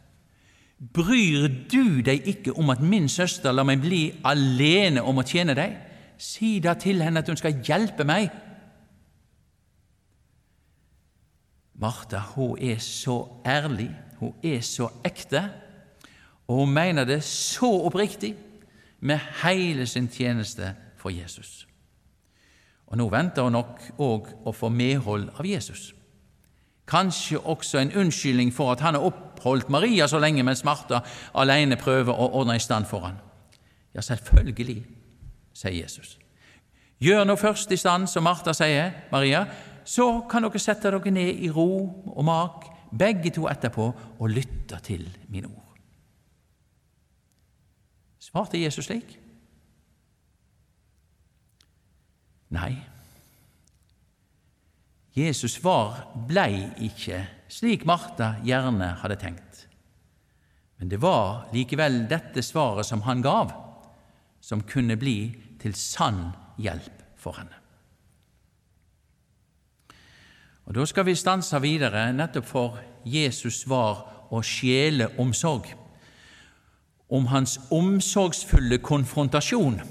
Bryr 0.91 1.47
du 1.71 2.01
deg 2.03 2.25
ikke 2.27 2.53
om 2.59 2.71
at 2.73 2.81
min 2.83 3.07
søster 3.09 3.53
lar 3.55 3.67
meg 3.67 3.79
bli 3.83 4.01
alene 4.27 5.03
om 5.05 5.21
å 5.21 5.27
tjene 5.27 5.55
deg? 5.55 5.77
Si 6.19 6.57
da 6.63 6.73
til 6.79 6.99
henne 7.03 7.21
at 7.23 7.29
hun 7.29 7.39
skal 7.39 7.61
hjelpe 7.63 8.03
meg. 8.07 8.31
Martha 11.79 12.19
hun 12.33 12.57
er 12.59 12.81
så 12.83 13.17
ærlig, 13.47 13.89
hun 14.19 14.35
er 14.43 14.59
så 14.65 14.89
ekte, 15.05 15.45
og 16.47 16.63
hun 16.63 16.73
mener 16.75 17.07
det 17.07 17.23
så 17.23 17.69
oppriktig 17.87 18.35
med 18.99 19.19
hele 19.43 19.87
sin 19.87 20.07
tjeneste 20.11 20.75
for 20.99 21.11
Jesus. 21.11 21.63
Og 22.87 22.97
Nå 22.97 23.07
venter 23.09 23.47
hun 23.47 23.55
nok 23.55 23.79
òg 24.03 24.29
å 24.45 24.51
få 24.55 24.69
medhold 24.69 25.31
av 25.33 25.47
Jesus. 25.47 25.93
Kanskje 26.87 27.39
også 27.39 27.79
en 27.79 27.93
unnskyldning 27.95 28.53
for 28.53 28.71
at 28.71 28.79
han 28.83 28.97
har 28.97 29.05
oppholdt 29.07 29.69
Maria 29.69 30.07
så 30.07 30.19
lenge 30.19 30.43
mens 30.43 30.63
Martha 30.67 30.99
alene 31.35 31.77
prøver 31.79 32.11
å 32.13 32.31
ordne 32.39 32.57
i 32.59 32.63
stand 32.63 32.85
for 32.89 33.07
han. 33.07 33.21
Ja, 33.95 34.01
selvfølgelig, 34.01 34.83
sier 35.53 35.77
Jesus. 35.83 36.17
Gjør 36.99 37.23
nå 37.27 37.35
først 37.35 37.71
i 37.71 37.77
stand 37.77 38.07
som 38.07 38.23
Martha 38.23 38.53
sier, 38.53 38.91
Maria, 39.11 39.45
så 39.85 40.23
kan 40.29 40.43
dere 40.45 40.59
sette 40.59 40.91
dere 40.91 41.11
ned 41.11 41.43
i 41.43 41.49
ro 41.51 41.67
og 42.15 42.23
mak, 42.25 42.69
begge 42.97 43.31
to 43.33 43.47
etterpå, 43.49 43.89
og 44.19 44.29
lytte 44.29 44.79
til 44.83 45.07
mine 45.27 45.47
ord. 45.47 45.77
Svarte 48.19 48.61
Jesus 48.61 48.85
slik? 48.85 49.19
Nei. 52.53 52.92
Jesus 55.13 55.59
svar 55.59 56.07
blei 56.27 56.71
ikke 56.81 57.19
slik 57.53 57.85
Martha 57.85 58.33
gjerne 58.45 58.95
hadde 59.03 59.19
tenkt. 59.21 59.67
Men 60.77 60.89
det 60.89 61.01
var 61.01 61.45
likevel 61.53 62.07
dette 62.09 62.41
svaret 62.41 62.87
som 62.87 63.03
han 63.05 63.21
gav, 63.21 63.53
som 64.41 64.65
kunne 64.65 64.97
bli 64.97 65.17
til 65.61 65.75
sann 65.77 66.31
hjelp 66.57 67.05
for 67.15 67.37
henne. 67.37 67.59
Og 70.65 70.73
Da 70.75 70.85
skal 70.85 71.05
vi 71.05 71.15
stanse 71.15 71.61
videre 71.61 72.11
nettopp 72.13 72.45
for 72.45 72.79
Jesus 73.05 73.61
svar 73.61 74.27
og 74.31 74.43
sjeleomsorg, 74.43 75.73
om 77.09 77.27
hans 77.27 77.59
omsorgsfulle 77.71 78.79
konfrontasjon 78.81 79.81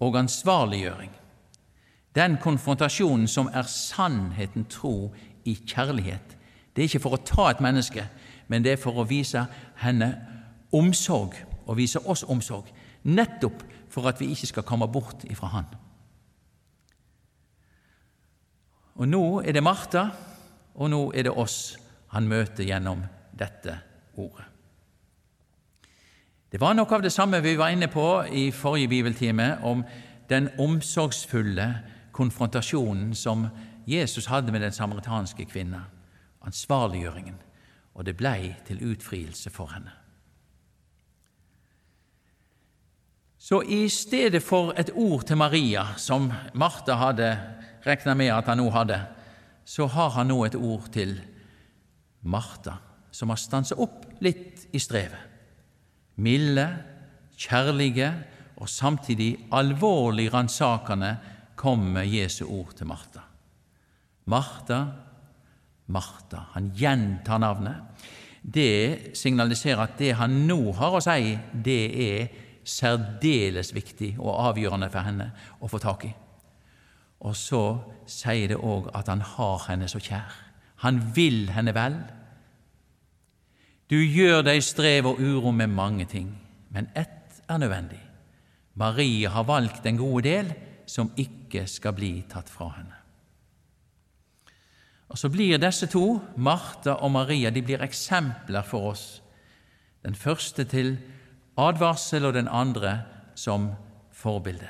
og 0.00 0.16
ansvarliggjøring. 0.18 1.12
Den 2.14 2.36
konfrontasjonen 2.42 3.26
som 3.28 3.48
er 3.52 3.66
sannheten 3.66 4.68
tro 4.70 5.14
i 5.44 5.54
kjærlighet. 5.66 6.36
Det 6.76 6.82
er 6.82 6.88
ikke 6.88 7.02
for 7.02 7.16
å 7.16 7.24
ta 7.26 7.48
et 7.50 7.62
menneske, 7.62 8.06
men 8.48 8.64
det 8.64 8.74
er 8.74 8.82
for 8.82 8.98
å 8.98 9.06
vise 9.08 9.46
henne 9.82 10.10
omsorg, 10.74 11.34
og 11.66 11.78
vise 11.78 12.00
oss 12.06 12.22
omsorg, 12.28 12.68
nettopp 13.02 13.62
for 13.90 14.08
at 14.10 14.20
vi 14.20 14.30
ikke 14.34 14.50
skal 14.50 14.66
komme 14.66 14.88
bort 14.90 15.24
ifra 15.30 15.48
Han. 15.54 15.66
Og 18.94 19.08
nå 19.08 19.24
er 19.42 19.52
det 19.52 19.62
Martha, 19.62 20.08
og 20.74 20.90
nå 20.90 21.00
er 21.14 21.26
det 21.26 21.34
oss 21.34 21.76
han 22.14 22.28
møter 22.30 22.66
gjennom 22.66 23.00
dette 23.34 23.74
ordet. 24.14 24.46
Det 26.50 26.60
var 26.62 26.76
noe 26.78 26.94
av 26.94 27.02
det 27.02 27.10
samme 27.10 27.40
vi 27.42 27.56
var 27.58 27.72
inne 27.74 27.88
på 27.90 28.06
i 28.30 28.50
forrige 28.54 28.92
bibeltime, 28.92 29.48
om 29.66 29.82
den 30.30 30.52
omsorgsfulle 30.62 31.66
konfrontasjonen 32.14 33.14
som 33.18 33.48
Jesus 33.86 34.30
hadde 34.30 34.52
med 34.52 34.62
den 34.62 34.72
samaritanske 34.72 35.44
kvinna, 35.50 35.84
ansvarliggjøringen, 36.44 37.36
og 37.94 38.06
det 38.06 38.16
blei 38.18 38.54
til 38.66 38.82
utfrielse 38.92 39.50
for 39.52 39.74
henne. 39.74 39.92
Så 43.38 43.60
i 43.68 43.88
stedet 43.92 44.40
for 44.42 44.72
et 44.80 44.90
ord 44.96 45.26
til 45.28 45.36
Maria, 45.36 45.84
som 46.00 46.30
Martha 46.54 46.96
hadde 46.96 47.28
regna 47.84 48.14
med 48.16 48.32
at 48.32 48.48
han 48.48 48.62
nå 48.62 48.70
hadde, 48.72 48.96
så 49.64 49.86
har 49.86 50.14
han 50.16 50.30
nå 50.32 50.38
et 50.46 50.56
ord 50.56 50.88
til 50.92 51.18
Martha, 52.22 52.78
som 53.12 53.28
har 53.28 53.40
stanset 53.40 53.78
opp 53.78 54.06
litt 54.24 54.64
i 54.72 54.80
strevet. 54.80 55.20
Milde, 56.16 56.64
kjærlige 57.36 58.08
og 58.56 58.70
samtidig 58.70 59.48
alvorlig 59.52 60.30
ransakende 60.32 61.16
kommer 61.64 62.04
Jesu 62.04 62.44
ord 62.44 62.74
til 62.76 62.88
Martha. 62.88 63.24
Martha, 64.28 64.80
Martha. 65.86 66.44
Han 66.54 66.70
gjentar 66.76 67.40
navnet. 67.40 68.08
Det 68.44 69.16
signaliserer 69.16 69.86
at 69.86 69.96
det 69.98 70.12
han 70.18 70.42
nå 70.48 70.58
har 70.76 70.98
å 70.98 71.02
si, 71.04 71.32
det 71.64 71.82
er 72.04 72.34
særdeles 72.64 73.72
viktig 73.76 74.14
og 74.18 74.50
avgjørende 74.50 74.90
for 74.92 75.08
henne 75.08 75.30
å 75.60 75.70
få 75.72 75.80
tak 75.80 76.04
i. 76.08 76.12
Og 77.24 77.36
så 77.36 77.62
sier 78.10 78.52
det 78.52 78.60
òg 78.60 78.90
at 78.96 79.08
han 79.08 79.24
har 79.24 79.64
henne 79.70 79.88
så 79.88 80.00
kjær. 80.02 80.32
Han 80.84 81.00
vil 81.16 81.48
henne 81.54 81.72
vel. 81.76 81.96
Du 83.88 83.96
gjør 83.96 84.44
deg 84.44 84.60
strev 84.64 85.08
og 85.08 85.20
uro 85.20 85.52
med 85.52 85.72
mange 85.72 86.04
ting, 86.08 86.28
men 86.72 86.90
ett 86.92 87.40
er 87.48 87.60
nødvendig. 87.60 88.00
Marie 88.80 89.30
har 89.30 89.48
valgt 89.48 89.84
den 89.84 90.00
gode 90.00 90.24
del, 90.28 90.52
som 90.86 91.12
ikke 91.16 91.66
skal 91.70 91.94
bli 91.96 92.12
tatt 92.30 92.50
fra 92.50 92.68
henne. 92.76 93.00
Og 95.08 95.18
Så 95.18 95.28
blir 95.28 95.58
disse 95.58 95.86
to, 95.86 96.20
Martha 96.36 96.96
og 96.98 97.10
Maria, 97.10 97.50
de 97.50 97.62
blir 97.62 97.82
eksempler 97.82 98.62
for 98.62 98.90
oss. 98.90 99.22
Den 100.02 100.14
første 100.14 100.64
til 100.64 100.98
advarsel 101.56 102.24
og 102.24 102.34
den 102.34 102.48
andre 102.48 103.02
som 103.34 103.70
forbilde. 104.12 104.68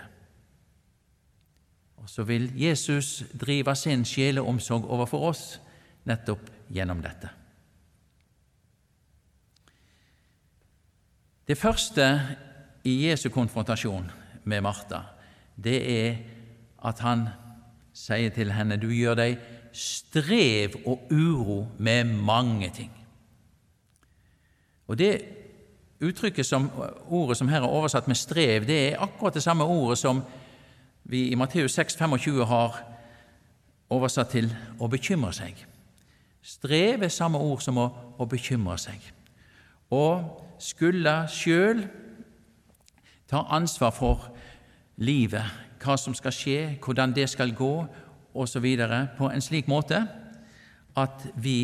Og 1.97 2.11
så 2.11 2.23
vil 2.23 2.51
Jesus 2.61 3.23
drive 3.41 3.75
sin 3.77 4.05
sjeleomsorg 4.05 4.85
overfor 4.85 5.31
oss 5.31 5.61
nettopp 6.05 6.51
gjennom 6.69 7.01
dette. 7.01 7.31
Det 11.49 11.57
første 11.59 12.05
i 12.85 13.09
Jesu 13.09 13.31
konfrontasjon 13.33 14.11
med 14.45 14.61
Martha, 14.61 15.01
det 15.57 15.79
er 16.07 16.17
at 16.85 17.01
han 17.05 17.29
sier 17.95 18.33
til 18.35 18.53
henne 18.53 18.79
du 18.81 18.89
gjør 18.91 19.19
deg 19.19 19.39
strev 19.75 20.77
og 20.87 21.09
uro 21.11 21.65
med 21.79 22.05
mange 22.05 22.71
ting. 22.75 22.91
Og 24.87 24.99
Det 24.99 25.25
uttrykket 26.05 26.47
som, 26.47 26.71
ordet 27.07 27.37
som 27.37 27.49
her 27.49 27.63
er 27.63 27.71
oversatt 27.71 28.09
med 28.09 28.17
strev, 28.17 28.67
det 28.67 28.93
er 28.93 29.01
akkurat 29.01 29.35
det 29.35 29.43
samme 29.43 29.65
ordet 29.65 29.99
som 29.99 30.23
vi 31.05 31.29
i 31.29 31.35
Matteus 31.35 31.73
6, 31.73 31.97
25 31.97 32.45
har 32.45 32.83
oversatt 33.91 34.29
til 34.35 34.51
å 34.81 34.89
bekymre 34.89 35.33
seg. 35.33 35.59
Strev 36.43 37.03
er 37.03 37.13
samme 37.13 37.39
ord 37.39 37.63
som 37.65 37.79
å, 37.81 37.89
å 38.19 38.27
bekymre 38.29 38.77
seg. 38.79 39.01
Og 39.91 40.25
skulle 40.61 41.25
sjøl 41.33 41.87
ta 43.31 43.45
ansvar 43.57 43.95
for 43.97 44.29
livet, 44.97 45.45
hva 45.83 45.97
som 46.01 46.15
skal 46.15 46.35
skje, 46.35 46.59
hvordan 46.85 47.15
det 47.17 47.29
skal 47.31 47.55
gå, 47.57 47.87
osv., 48.35 48.67
på 49.19 49.31
en 49.31 49.43
slik 49.43 49.69
måte 49.71 50.01
at 50.99 51.27
vi 51.35 51.59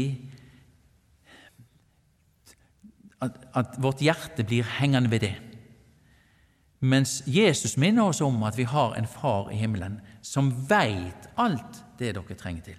at, 3.21 3.37
at 3.55 3.79
vårt 3.83 4.03
hjerte 4.03 4.45
blir 4.47 4.67
hengende 4.79 5.11
ved 5.11 5.21
det. 5.21 5.35
Mens 6.81 7.23
Jesus 7.27 7.77
minner 7.77 8.09
oss 8.09 8.23
om 8.25 8.43
at 8.43 8.57
vi 8.57 8.65
har 8.65 8.95
en 8.97 9.07
far 9.07 9.51
i 9.53 9.59
himmelen 9.61 9.99
som 10.23 10.53
veit 10.71 11.29
alt 11.37 11.83
det 11.99 12.15
dere 12.17 12.39
trenger 12.39 12.71
til. 12.71 12.79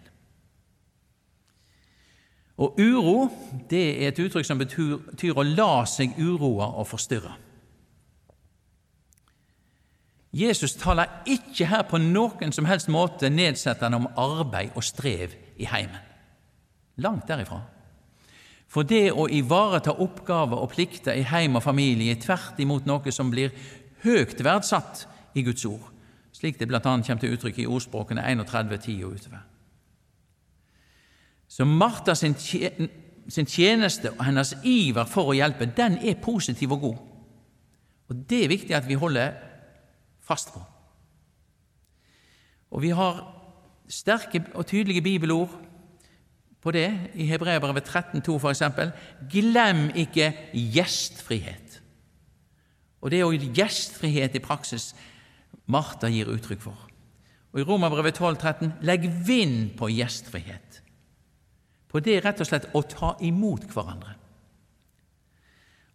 Og 2.61 2.79
uro 2.79 3.29
det 3.69 3.85
er 4.01 4.09
et 4.09 4.19
uttrykk 4.19 4.45
som 4.45 4.59
betyr, 4.61 4.97
betyr 5.11 5.37
å 5.37 5.45
la 5.45 5.85
seg 5.89 6.17
uroe 6.17 6.65
og 6.65 6.89
forstyrre. 6.89 7.33
Jesus 10.31 10.77
taler 10.79 11.23
ikke 11.27 11.67
her 11.67 11.83
på 11.83 11.99
noen 11.99 12.53
som 12.55 12.67
helst 12.69 12.87
måte 12.91 13.29
nedsettende 13.29 13.99
om 13.99 14.07
arbeid 14.15 14.77
og 14.79 14.83
strev 14.83 15.35
i 15.59 15.67
heimen. 15.67 15.99
Langt 17.03 17.27
derifra. 17.27 17.59
For 18.71 18.87
det 18.87 19.11
å 19.11 19.27
ivareta 19.27 19.97
oppgaver 19.99 20.61
og 20.63 20.71
plikter 20.71 21.17
i 21.19 21.27
heim 21.27 21.57
og 21.59 21.65
familie 21.65 22.15
er 22.15 22.21
tvert 22.23 22.59
imot 22.63 22.87
noe 22.87 23.11
som 23.11 23.31
blir 23.31 23.51
høyt 24.05 24.39
verdsatt 24.39 25.03
i 25.35 25.43
Guds 25.43 25.65
ord, 25.67 25.89
slik 26.31 26.59
det 26.59 26.69
bl.a. 26.71 26.79
kommer 26.79 27.19
til 27.19 27.35
uttrykk 27.35 27.59
i 27.59 27.67
ordspråkene 27.67 28.23
31, 28.23 28.77
10 28.77 29.03
og 29.03 29.17
utover. 29.19 29.43
Så 31.51 31.67
Martha 31.67 32.15
sin 32.15 33.47
tjeneste 33.51 34.13
og 34.13 34.23
hennes 34.23 34.55
iver 34.63 35.03
for 35.11 35.33
å 35.33 35.35
hjelpe, 35.35 35.67
den 35.75 35.99
er 35.99 36.21
positiv 36.23 36.77
og 36.77 36.85
god. 36.85 36.99
Og 38.07 38.23
Det 38.29 38.45
er 38.45 38.53
viktig 38.53 38.75
at 38.75 38.87
vi 38.87 38.95
holder 38.99 39.50
fast 40.21 40.53
på. 40.53 40.61
Og 42.71 42.81
vi 42.81 42.93
har 42.95 43.19
sterke 43.91 44.43
og 44.53 44.65
tydelige 44.65 45.01
bibelord 45.01 45.51
på 46.61 46.71
det 46.71 46.87
i 47.13 47.25
Hebreabrevet 47.25 47.89
13,2 47.89 48.37
f.eks. 48.37 48.63
Glem 49.31 49.89
ikke 49.95 50.31
gjestfrihet. 50.53 51.81
Og 53.01 53.11
det 53.11 53.19
er 53.19 53.25
jo 53.25 53.51
gjestfrihet 53.57 54.35
i 54.37 54.43
praksis 54.43 54.91
Martha 55.71 56.09
gir 56.11 56.29
uttrykk 56.29 56.61
for. 56.61 56.87
Og 57.51 57.59
I 57.59 57.65
Romerbrevet 57.67 58.21
12,13.: 58.21 58.71
Legg 58.81 59.09
vind 59.27 59.73
på 59.77 59.89
gjestfrihet. 59.91 60.81
På 61.91 61.99
det 61.99 62.21
rett 62.23 62.39
og 62.39 62.47
slett 62.47 62.69
å 62.77 62.81
ta 62.87 63.15
imot 63.19 63.65
hverandre. 63.73 64.15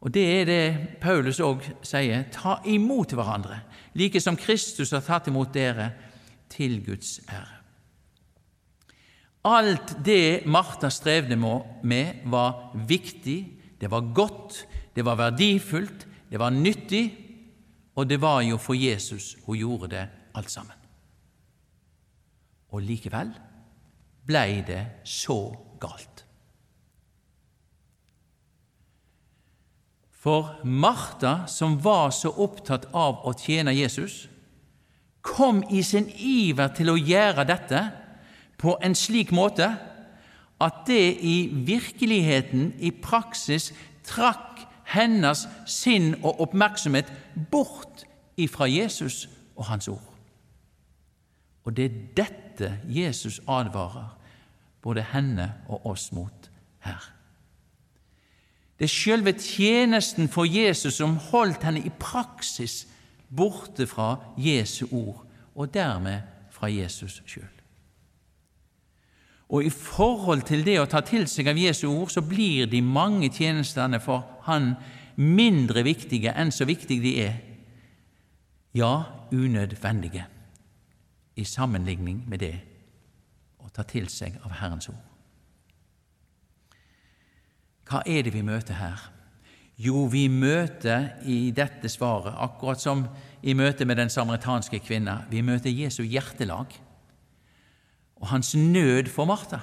Og 0.00 0.14
Det 0.14 0.40
er 0.40 0.44
det 0.44 0.98
Paulus 1.00 1.40
òg 1.40 1.64
sier. 1.82 2.26
Ta 2.32 2.60
imot 2.64 3.12
hverandre, 3.12 3.60
like 3.94 4.20
som 4.20 4.36
Kristus 4.36 4.90
har 4.90 5.00
tatt 5.00 5.28
imot 5.28 5.54
dere, 5.54 5.90
til 6.48 6.78
Guds 6.86 7.20
ære. 7.28 7.56
Alt 9.46 9.96
det 10.04 10.46
Martha 10.46 10.88
strevde 10.90 11.36
med, 11.36 12.22
var 12.24 12.72
viktig, 12.86 13.38
det 13.80 13.90
var 13.90 14.12
godt, 14.14 14.66
det 14.94 15.04
var 15.04 15.16
verdifullt, 15.16 16.06
det 16.30 16.38
var 16.38 16.50
nyttig, 16.50 17.26
og 17.94 18.08
det 18.08 18.20
var 18.20 18.40
jo 18.42 18.58
for 18.58 18.74
Jesus 18.74 19.36
hun 19.46 19.56
gjorde 19.56 19.88
det 19.88 20.08
alt 20.34 20.50
sammen. 20.50 20.74
Og 22.70 22.82
likevel 22.82 23.30
blei 24.26 24.62
det 24.66 24.82
så 25.04 25.38
galt. 25.80 26.25
For 30.26 30.56
Martha, 30.64 31.46
som 31.46 31.76
var 31.84 32.10
så 32.10 32.32
opptatt 32.42 32.88
av 32.90 33.20
å 33.22 33.30
tjene 33.38 33.70
Jesus, 33.76 34.24
kom 35.22 35.60
i 35.70 35.84
sin 35.86 36.08
iver 36.18 36.72
til 36.74 36.90
å 36.90 36.96
gjøre 36.98 37.44
dette 37.46 37.82
på 38.58 38.74
en 38.82 38.98
slik 38.98 39.30
måte 39.30 39.68
at 40.58 40.82
det 40.90 41.14
i 41.22 41.36
virkeligheten, 41.68 42.72
i 42.82 42.90
praksis, 42.90 43.70
trakk 44.02 44.66
hennes 44.96 45.46
sinn 45.70 46.16
og 46.24 46.42
oppmerksomhet 46.48 47.14
bort 47.54 48.02
ifra 48.34 48.66
Jesus 48.66 49.28
og 49.54 49.68
hans 49.70 49.86
ord. 49.94 50.12
Og 51.62 51.78
det 51.78 51.86
er 51.86 52.06
dette 52.18 52.76
Jesus 52.90 53.38
advarer 53.46 54.16
både 54.82 55.06
henne 55.14 55.52
og 55.70 55.86
oss 55.94 56.10
mot 56.10 56.50
her. 56.82 57.12
Det 58.78 58.84
er 58.84 58.92
selve 58.92 59.32
tjenesten 59.32 60.28
for 60.28 60.44
Jesus 60.44 60.98
som 61.00 61.16
holdt 61.30 61.64
henne 61.64 61.80
i 61.80 61.92
praksis 62.00 62.84
borte 63.36 63.86
fra 63.88 64.16
Jesu 64.38 64.86
ord, 64.90 65.24
og 65.54 65.74
dermed 65.74 66.20
fra 66.52 66.68
Jesus 66.68 67.22
sjøl. 67.26 67.48
Og 69.48 69.64
i 69.64 69.70
forhold 69.70 70.42
til 70.42 70.64
det 70.66 70.76
å 70.80 70.88
ta 70.90 71.00
til 71.06 71.28
seg 71.30 71.48
av 71.48 71.58
Jesu 71.58 71.86
ord, 71.88 72.10
så 72.10 72.20
blir 72.20 72.66
de 72.66 72.82
mange 72.82 73.30
tjenestene 73.30 74.00
for 74.02 74.24
Han 74.46 74.74
mindre 75.16 75.82
viktige 75.86 76.34
enn 76.36 76.52
så 76.52 76.66
viktige 76.68 77.02
de 77.02 77.12
er, 77.24 77.36
ja, 78.76 78.92
unødvendige, 79.32 80.26
i 81.36 81.44
sammenligning 81.44 82.22
med 82.28 82.42
det 82.44 82.54
å 83.58 83.70
ta 83.72 83.84
til 83.88 84.08
seg 84.12 84.36
av 84.44 84.58
Herrens 84.60 84.90
ord. 84.92 85.05
Hva 87.86 88.02
er 88.06 88.26
det 88.26 88.34
vi 88.34 88.42
møter 88.42 88.78
her? 88.80 89.04
Jo, 89.78 90.06
vi 90.08 90.24
møter 90.32 91.10
i 91.28 91.50
dette 91.54 91.88
svaret, 91.92 92.32
akkurat 92.32 92.80
som 92.80 93.04
i 93.44 93.52
møte 93.54 93.84
med 93.84 94.00
den 94.00 94.10
samaritanske 94.10 94.80
kvinna, 94.80 95.20
vi 95.30 95.44
møter 95.44 95.70
Jesu 95.70 96.02
hjertelag 96.02 96.72
og 98.16 98.30
hans 98.30 98.54
nød 98.54 99.10
for 99.12 99.28
Martha. 99.28 99.60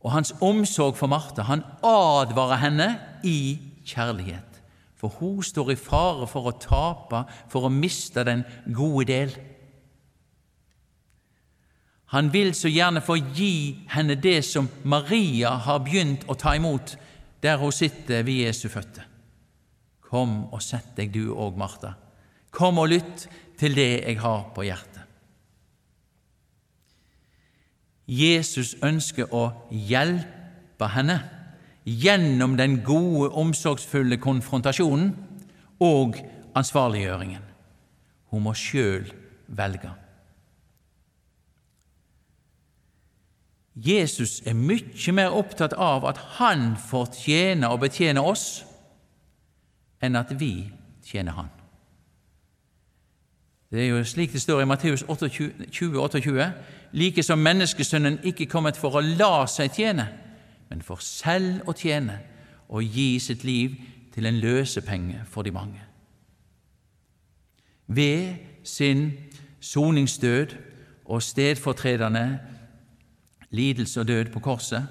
Og 0.00 0.12
hans 0.12 0.30
omsorg 0.40 0.96
for 0.96 1.10
Martha. 1.10 1.42
Han 1.42 1.64
advarer 1.82 2.62
henne 2.62 2.88
i 3.26 3.58
kjærlighet, 3.84 4.62
for 4.96 5.08
hun 5.18 5.42
står 5.42 5.72
i 5.74 5.78
fare 5.80 6.28
for 6.30 6.46
å 6.46 6.54
tape, 6.62 7.24
for 7.50 7.66
å 7.66 7.72
miste 7.72 8.22
den 8.24 8.44
gode 8.74 9.08
del. 9.10 9.34
Han 12.14 12.30
vil 12.32 12.54
så 12.56 12.70
gjerne 12.72 13.02
få 13.04 13.18
gi 13.36 13.84
henne 13.92 14.16
det 14.16 14.40
som 14.46 14.68
Maria 14.88 15.50
har 15.66 15.82
begynt 15.84 16.24
å 16.28 16.36
ta 16.40 16.54
imot 16.56 16.96
der 17.44 17.60
hun 17.60 17.72
sitter 17.74 18.24
ved 18.24 18.46
Jesu 18.46 18.68
føtter. 18.72 19.04
Kom 20.08 20.46
og 20.48 20.62
sett 20.64 20.94
deg, 20.96 21.12
du 21.12 21.34
òg, 21.34 21.58
Martha. 21.60 21.92
Kom 22.50 22.80
og 22.80 22.88
lytt 22.94 23.26
til 23.60 23.76
det 23.76 23.90
jeg 24.06 24.20
har 24.22 24.48
på 24.56 24.64
hjertet. 24.64 25.04
Jesus 28.08 28.72
ønsker 28.80 29.28
å 29.36 29.50
hjelpe 29.68 30.88
henne 30.94 31.18
gjennom 31.84 32.56
den 32.56 32.80
gode, 32.84 33.28
omsorgsfulle 33.36 34.16
konfrontasjonen 34.20 35.12
og 35.84 36.16
ansvarliggjøringen. 36.56 37.44
Hun 38.32 38.44
må 38.48 38.56
sjøl 38.56 39.10
velge. 39.46 39.92
Jesus 43.86 44.40
er 44.46 44.56
mye 44.58 45.12
mer 45.14 45.34
opptatt 45.38 45.72
av 45.72 46.06
at 46.08 46.18
han 46.38 46.72
får 46.88 47.12
tjene 47.14 47.68
og 47.70 47.80
betjene 47.84 48.22
oss, 48.24 48.64
enn 50.02 50.18
at 50.18 50.32
vi 50.40 50.70
tjener 51.06 51.36
han. 51.36 51.52
Det 53.70 53.82
er 53.82 53.90
jo 53.92 54.04
slik 54.04 54.32
det 54.32 54.42
står 54.42 54.62
i 54.62 54.66
Matteus 54.66 55.04
20, 55.04 55.52
28, 55.70 56.52
like 56.92 57.22
som 57.22 57.38
menneskesønnen 57.38 58.18
ikke 58.24 58.48
kommet 58.48 58.76
for 58.80 58.96
å 58.96 59.04
la 59.04 59.44
seg 59.46 59.74
tjene, 59.76 60.08
men 60.70 60.82
for 60.82 61.04
selv 61.04 61.68
å 61.68 61.76
tjene 61.76 62.18
og 62.68 62.82
gi 62.82 63.18
sitt 63.20 63.44
liv 63.44 63.76
til 64.14 64.26
en 64.26 64.40
løsepenge 64.40 65.22
for 65.28 65.44
de 65.46 65.52
mange. 65.52 65.84
Ved 67.86 68.34
sin 68.64 69.12
soningsdød 69.60 70.56
og 71.04 71.22
stedfortredende 71.22 72.38
lidelse 73.50 74.00
og 74.00 74.08
død 74.08 74.32
på 74.32 74.40
korset, 74.40 74.86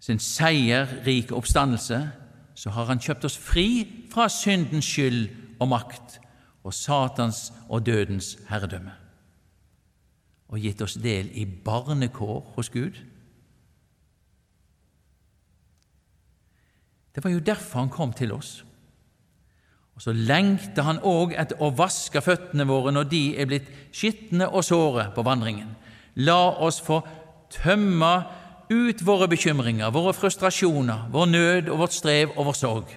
sin 0.00 0.18
seierrike 0.18 1.34
oppstandelse, 1.34 2.10
så 2.54 2.70
har 2.70 2.84
han 2.84 3.00
kjøpt 3.00 3.24
oss 3.24 3.36
fri 3.38 3.68
fra 4.12 4.28
syndens 4.28 4.88
skyld 4.88 5.28
og 5.60 5.68
makt 5.68 6.18
og 6.64 6.74
Satans 6.74 7.52
og 7.68 7.86
dødens 7.86 8.34
herredømme, 8.48 8.92
og 10.48 10.60
gitt 10.60 10.82
oss 10.82 10.98
del 11.00 11.30
i 11.32 11.44
barnekår 11.46 12.52
hos 12.56 12.70
Gud. 12.70 12.96
Det 17.14 17.24
var 17.24 17.30
jo 17.30 17.38
derfor 17.38 17.78
han 17.80 17.92
kom 17.92 18.12
til 18.12 18.32
oss. 18.32 18.64
Og 19.94 20.02
så 20.02 20.12
lengter 20.16 20.86
han 20.86 21.02
òg 21.04 21.34
etter 21.36 21.58
å 21.60 21.72
vaske 21.76 22.22
føttene 22.24 22.64
våre 22.64 22.92
når 22.94 23.08
de 23.10 23.24
er 23.36 23.48
blitt 23.50 23.66
skitne 23.92 24.46
og 24.48 24.64
såre 24.64 25.10
på 25.12 25.24
vandringen. 25.26 25.74
La 26.24 26.38
oss 26.64 26.80
få 26.80 27.02
tømme 27.50 28.12
ut 28.70 29.02
våre 29.06 29.28
bekymringer, 29.28 29.90
våre 29.90 30.14
frustrasjoner, 30.14 31.08
vår 31.10 31.26
nød 31.26 31.70
og 31.70 31.82
vårt 31.82 31.96
strev 31.96 32.34
og 32.36 32.50
vår 32.50 32.58
sorg. 32.58 32.96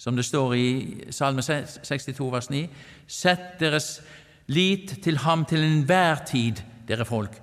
Som 0.00 0.16
det 0.16 0.24
står 0.26 0.54
i 0.58 0.68
Salme 1.14 1.42
62, 1.42 2.32
vers 2.32 2.50
9.: 2.50 2.66
Sett 3.06 3.60
deres 3.60 4.00
lit 4.48 4.96
til 5.04 5.18
ham 5.22 5.44
til 5.44 5.62
enhver 5.62 6.24
tid, 6.26 6.62
dere 6.88 7.04
folk. 7.04 7.36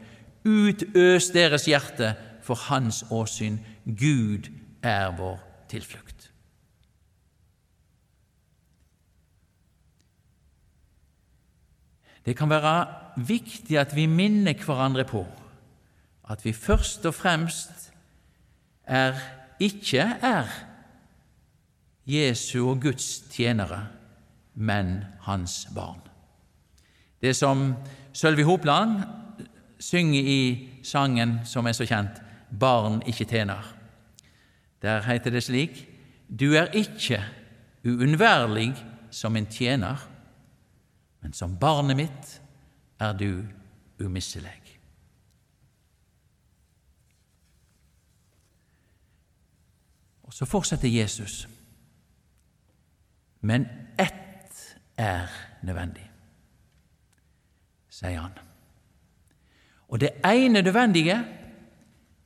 Utøs 0.45 1.29
deres 1.31 1.65
hjerte 1.65 2.15
for 2.43 2.55
hans 2.55 3.05
åsyn. 3.11 3.59
Gud 3.85 4.49
er 4.83 5.15
vår 5.17 5.39
tilflukt. 5.69 6.31
Det 12.25 12.35
kan 12.37 12.49
være 12.49 12.87
viktig 13.25 13.77
at 13.79 13.95
vi 13.95 14.05
minner 14.05 14.53
hverandre 14.53 15.05
på 15.07 15.23
at 16.29 16.45
vi 16.45 16.53
først 16.53 17.05
og 17.05 17.13
fremst 17.13 17.93
er, 18.83 19.13
ikke 19.59 19.99
er 20.21 20.45
Jesu 22.05 22.69
og 22.69 22.81
Guds 22.81 23.19
tjenere, 23.31 23.87
men 24.55 25.03
hans 25.21 25.67
barn. 25.75 26.01
Det 27.21 27.35
som 27.35 27.73
Sølvi 28.13 28.43
Hopland 28.43 29.01
synger 29.79 30.21
i 30.21 30.69
sangen 30.83 31.39
som 31.45 31.67
er 31.67 31.71
så 31.71 31.85
kjent, 31.85 32.21
'Barn 32.59 33.01
ikke 33.07 33.25
tjener'. 33.25 33.73
Der 34.81 35.01
heter 35.01 35.29
det 35.29 35.43
slik:" 35.43 35.87
Du 36.39 36.53
er 36.53 36.65
ikke 36.65 37.23
uunnværlig 37.85 38.75
som 39.11 39.35
en 39.35 39.45
tjener, 39.45 40.09
men 41.21 41.33
som 41.33 41.57
barnet 41.57 41.97
mitt 41.97 42.41
er 42.99 43.13
du 43.13 43.43
umisselig. 43.99 44.58
Og 50.29 50.33
så 50.33 50.45
fortsetter 50.45 50.87
Jesus. 50.87 51.47
Men 53.41 53.65
ett 53.97 54.75
er 54.99 55.25
nødvendig, 55.65 56.05
sier 57.89 58.21
han. 58.21 58.35
Og 59.89 59.97
det 60.03 60.19
ene 60.21 60.61
nødvendige 60.61 61.17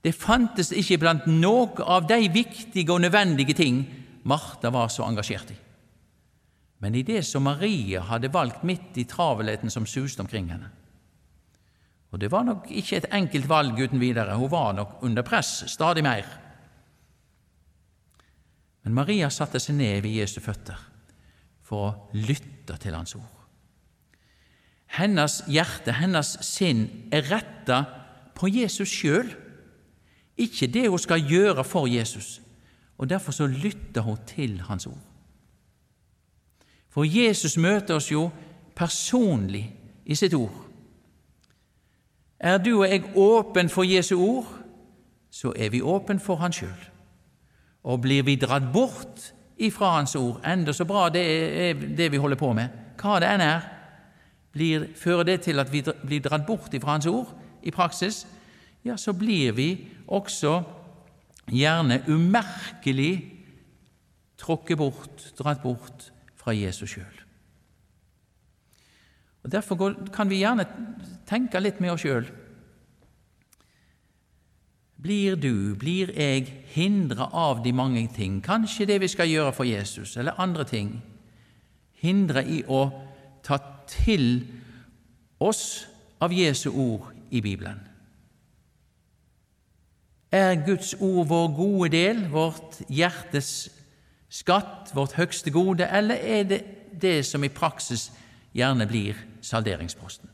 det 0.04 0.12
fantes 0.20 0.74
ikke 0.76 0.98
blant 1.00 1.30
noe 1.32 1.86
av 1.88 2.10
de 2.10 2.28
viktige 2.28 2.92
og 2.92 3.06
nødvendige 3.06 3.56
ting 3.56 3.86
Martha 4.28 4.68
var 4.74 4.92
så 4.92 5.08
engasjert 5.08 5.54
i. 5.54 5.60
Men 6.84 6.96
i 7.00 7.06
det 7.08 7.22
som 7.24 7.48
Maria 7.48 8.02
hadde 8.10 8.34
valgt 8.34 8.66
midt 8.68 9.00
i 9.00 9.08
travelheten 9.08 9.72
som 9.72 9.88
suste 9.88 10.20
omkring 10.20 10.52
henne. 10.52 10.68
Og 12.12 12.20
det 12.20 12.32
var 12.32 12.44
nok 12.44 12.68
ikke 12.68 12.98
et 13.00 13.12
enkelt 13.16 13.48
valg 13.50 13.80
uten 13.80 14.02
videre, 14.04 14.36
hun 14.36 14.52
var 14.52 14.74
nok 14.76 15.00
under 15.08 15.24
press 15.24 15.64
stadig 15.72 16.04
mer. 16.04 16.28
Men 18.84 18.98
Maria 18.98 19.30
satte 19.32 19.62
seg 19.64 19.78
ned 19.78 20.02
ved 20.04 20.20
Jesu 20.20 20.40
føtter 20.44 20.80
for 21.64 21.88
å 21.88 22.18
lytte 22.18 22.76
til 22.82 22.96
hans 22.98 23.16
ord. 23.16 23.40
Hennes 24.94 25.40
hjerte, 25.50 25.96
hennes 25.98 26.36
sinn, 26.46 26.86
er 27.12 27.26
retta 27.32 27.80
på 28.38 28.52
Jesus 28.52 28.92
sjøl, 28.92 29.32
ikke 30.38 30.68
det 30.70 30.86
hun 30.90 31.02
skal 31.02 31.24
gjøre 31.30 31.64
for 31.66 31.88
Jesus, 31.90 32.42
og 32.98 33.10
derfor 33.10 33.34
så 33.34 33.48
lytter 33.48 34.06
hun 34.06 34.20
til 34.28 34.60
hans 34.68 34.86
ord. 34.90 35.02
For 36.94 37.08
Jesus 37.10 37.58
møter 37.58 37.98
oss 37.98 38.12
jo 38.12 38.28
personlig 38.78 39.66
i 40.06 40.16
sitt 40.16 40.36
ord. 40.38 40.54
Er 42.40 42.60
du 42.62 42.76
og 42.84 42.90
jeg 42.90 43.08
åpen 43.18 43.70
for 43.70 43.88
Jesu 43.88 44.18
ord, 44.20 44.50
så 45.32 45.54
er 45.56 45.72
vi 45.74 45.82
åpen 45.82 46.20
for 46.20 46.36
Han 46.36 46.54
sjøl. 46.54 46.93
Og 47.84 48.02
blir 48.02 48.24
vi 48.24 48.38
dratt 48.40 48.70
bort 48.74 49.32
ifra 49.64 49.98
Hans 49.98 50.16
ord, 50.16 50.40
enda 50.46 50.74
så 50.74 50.86
bra 50.88 51.10
det 51.14 51.24
er 51.24 51.82
det 51.98 52.10
vi 52.12 52.22
holder 52.22 52.40
på 52.40 52.52
med, 52.56 52.82
hva 53.00 53.20
det 53.22 53.30
enn 53.30 53.44
er, 53.44 53.66
blir, 54.54 54.88
fører 54.98 55.28
det 55.28 55.40
til 55.48 55.60
at 55.62 55.72
vi 55.72 55.82
blir 55.84 56.24
dratt 56.24 56.46
bort 56.48 56.74
ifra 56.74 56.96
Hans 56.96 57.10
ord 57.10 57.34
i 57.64 57.74
praksis, 57.74 58.24
ja, 58.84 58.98
så 59.00 59.14
blir 59.16 59.56
vi 59.56 59.70
også 60.08 60.58
gjerne 61.52 62.02
umerkelig 62.08 63.14
tråkket 64.40 64.80
bort, 64.80 65.28
dratt 65.38 65.62
bort 65.64 66.10
fra 66.40 66.56
Jesus 66.56 66.96
sjøl. 66.96 67.20
Derfor 69.44 69.92
kan 70.16 70.30
vi 70.32 70.40
gjerne 70.40 70.66
tenke 71.28 71.60
litt 71.60 71.82
med 71.84 71.92
oss 71.94 72.04
sjøl. 72.06 72.28
Blir 75.04 75.36
du, 75.36 75.76
blir 75.76 76.14
jeg, 76.16 76.48
hindra 76.74 77.28
av 77.36 77.64
de 77.64 77.74
mange 77.76 78.06
ting, 78.16 78.40
kanskje 78.44 78.88
det 78.88 79.02
vi 79.04 79.10
skal 79.12 79.28
gjøre 79.28 79.54
for 79.56 79.68
Jesus, 79.68 80.16
eller 80.18 80.40
andre 80.40 80.64
ting, 80.64 80.94
hindra 82.00 82.44
i 82.44 82.62
å 82.64 82.86
ta 83.44 83.60
til 83.90 84.46
oss 85.44 85.84
av 86.24 86.32
Jesu 86.32 86.70
ord 86.72 87.12
i 87.36 87.44
Bibelen? 87.44 87.82
Er 90.34 90.56
Guds 90.66 90.96
ord 90.98 91.28
vår 91.30 91.52
gode 91.58 91.92
del, 91.94 92.24
vårt 92.32 92.80
hjertes 92.90 93.52
skatt, 94.34 94.96
vårt 94.96 95.20
høgste 95.20 95.52
gode, 95.54 95.86
eller 95.86 96.16
er 96.16 96.48
det 96.48 96.62
det 97.02 97.20
som 97.28 97.44
i 97.44 97.52
praksis 97.54 98.08
gjerne 98.56 98.88
blir 98.90 99.20
salderingsposten? 99.44 100.33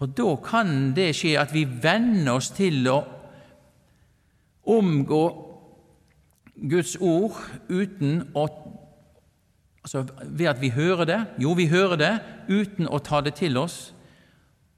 For 0.00 0.08
da 0.08 0.32
kan 0.40 0.94
det 0.96 1.10
skje 1.18 1.34
at 1.36 1.50
vi 1.52 1.66
venner 1.68 2.38
oss 2.38 2.48
til 2.56 2.86
å 2.88 3.02
omgå 4.72 5.24
Guds 6.70 6.96
ord 7.00 7.36
uten 7.68 8.24
å 8.34 8.48
Altså 9.80 10.02
ved 10.28 10.44
at 10.44 10.58
vi 10.60 10.68
hører 10.68 11.06
det. 11.08 11.18
Jo, 11.40 11.54
vi 11.56 11.64
hører 11.72 11.96
det 11.96 12.10
uten 12.52 12.84
å 12.84 12.98
ta 13.00 13.22
det 13.24 13.32
til 13.38 13.56
oss. 13.56 13.94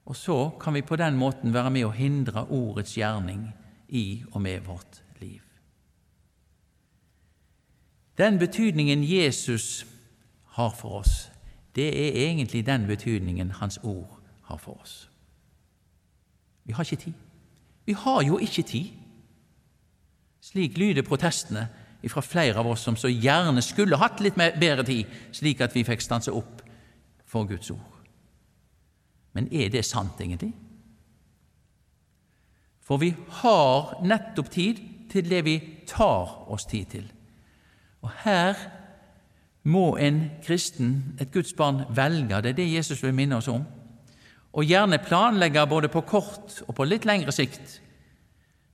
Og 0.06 0.14
så 0.14 0.36
kan 0.62 0.76
vi 0.78 0.84
på 0.86 0.94
den 0.96 1.18
måten 1.18 1.50
være 1.50 1.72
med 1.74 1.88
å 1.88 1.90
hindre 1.90 2.44
ordets 2.54 2.94
gjerning 2.94 3.48
i 3.88 4.22
og 4.30 4.38
med 4.46 4.62
vårt 4.62 5.02
liv. 5.18 5.42
Den 8.14 8.38
betydningen 8.38 9.02
Jesus 9.02 9.82
har 10.54 10.70
for 10.70 11.02
oss, 11.02 11.32
det 11.74 11.90
er 11.90 12.22
egentlig 12.28 12.62
den 12.66 12.86
betydningen 12.86 13.50
Hans 13.58 13.80
ord 13.82 14.22
har 14.46 14.62
for 14.62 14.78
oss. 14.78 15.11
Vi 16.72 16.76
har 16.76 16.84
ikke 16.84 17.04
tid. 17.04 17.12
Vi 17.84 17.92
har 17.92 18.22
jo 18.22 18.38
ikke 18.38 18.62
tid. 18.62 18.86
Slik 20.40 20.78
lyder 20.78 21.02
protestene 21.02 21.68
fra 22.08 22.22
flere 22.24 22.58
av 22.58 22.66
oss 22.66 22.80
som 22.80 22.96
så 22.96 23.10
gjerne 23.12 23.60
skulle 23.62 23.98
hatt 24.00 24.22
litt 24.24 24.38
bedre 24.40 24.84
tid, 24.88 25.10
slik 25.36 25.60
at 25.60 25.74
vi 25.76 25.84
fikk 25.84 26.00
stanse 26.00 26.32
opp 26.32 26.62
for 27.28 27.44
Guds 27.44 27.68
ord. 27.70 27.98
Men 29.36 29.50
er 29.52 29.68
det 29.68 29.84
sant, 29.84 30.16
egentlig? 30.20 30.54
For 32.80 32.96
vi 32.96 33.12
har 33.42 33.92
nettopp 34.00 34.50
tid 34.50 34.80
til 35.12 35.28
det 35.28 35.44
vi 35.44 35.58
tar 35.86 36.48
oss 36.48 36.64
tid 36.72 36.88
til. 36.96 37.04
Og 38.00 38.16
her 38.24 38.56
må 39.62 39.98
en 40.00 40.24
kristen, 40.42 41.18
et 41.20 41.32
Guds 41.32 41.52
barn, 41.52 41.84
velge. 41.92 42.40
Det 42.42 42.56
er 42.56 42.60
det 42.64 42.72
Jesus 42.72 43.02
vil 43.04 43.14
minne 43.14 43.36
oss 43.36 43.52
om 43.52 43.68
og 44.52 44.68
gjerne 44.68 45.00
planlegge 45.00 45.64
både 45.66 45.88
på 45.88 46.04
kort 46.04 46.60
og 46.66 46.74
på 46.76 46.86
litt 46.86 47.06
lengre 47.08 47.32
sikt. 47.32 47.78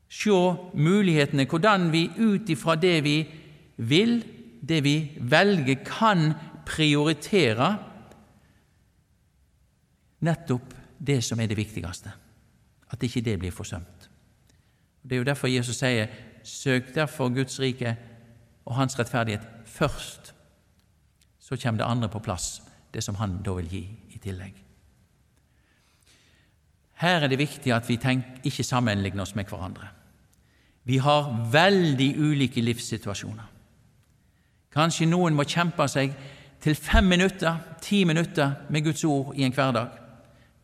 Se 0.09 0.39
mulighetene, 0.75 1.47
hvordan 1.47 1.91
vi 1.93 2.09
ut 2.19 2.49
ifra 2.51 2.75
det 2.81 2.97
vi 3.05 3.19
vil, 3.77 4.19
det 4.61 4.81
vi 4.85 4.97
velger, 5.21 5.85
kan 5.87 6.33
prioritere 6.67 7.77
nettopp 10.25 10.75
det 10.99 11.21
som 11.25 11.41
er 11.41 11.51
det 11.51 11.59
viktigste. 11.59 12.13
At 12.91 13.03
ikke 13.05 13.23
det 13.23 13.39
blir 13.39 13.55
forsømt. 13.55 14.09
Det 15.03 15.15
er 15.15 15.23
jo 15.23 15.29
derfor 15.29 15.49
Jesus 15.49 15.79
sier 15.79 16.09
søk 16.43 16.95
derfor 16.95 17.31
Guds 17.33 17.61
rike 17.61 17.95
og 18.67 18.75
Hans 18.77 18.99
rettferdighet 18.99 19.45
først. 19.65 20.35
Så 21.39 21.57
kommer 21.57 21.85
det 21.85 21.91
andre 21.91 22.09
på 22.09 22.19
plass, 22.19 22.63
det 22.95 23.05
som 23.05 23.15
Han 23.15 23.43
da 23.45 23.55
vil 23.61 23.69
gi 23.69 23.85
i 24.11 24.19
tillegg. 24.19 24.68
Her 26.99 27.23
er 27.23 27.31
det 27.31 27.39
viktig 27.39 27.73
at 27.75 27.87
vi 27.89 27.97
tenker, 27.97 28.41
ikke 28.45 28.67
sammenligner 28.67 29.23
oss 29.23 29.35
med 29.39 29.47
hverandre. 29.47 29.89
Vi 30.85 30.97
har 30.99 31.31
veldig 31.53 32.15
ulike 32.19 32.63
livssituasjoner. 32.65 33.47
Kanskje 34.75 35.07
noen 35.07 35.37
må 35.37 35.47
kjempe 35.49 35.87
seg 35.89 36.15
til 36.63 36.75
fem 36.75 37.07
minutter, 37.07 37.59
ti 37.83 38.03
minutter 38.05 38.55
med 38.71 38.85
Guds 38.85 39.05
ord 39.05 39.35
i 39.37 39.45
en 39.47 39.55
hverdag. 39.55 39.93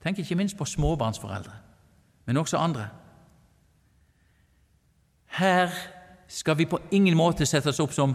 Tenk 0.03 0.19
ikke 0.19 0.37
minst 0.37 0.59
på 0.59 0.67
småbarnsforeldre, 0.69 1.55
men 2.27 2.37
også 2.37 2.59
andre. 2.59 2.89
Her 5.39 5.71
skal 6.29 6.59
vi 6.59 6.67
på 6.67 6.81
ingen 6.91 7.17
måte 7.17 7.47
sette 7.47 7.71
oss 7.71 7.81
opp 7.83 7.95
som 7.95 8.15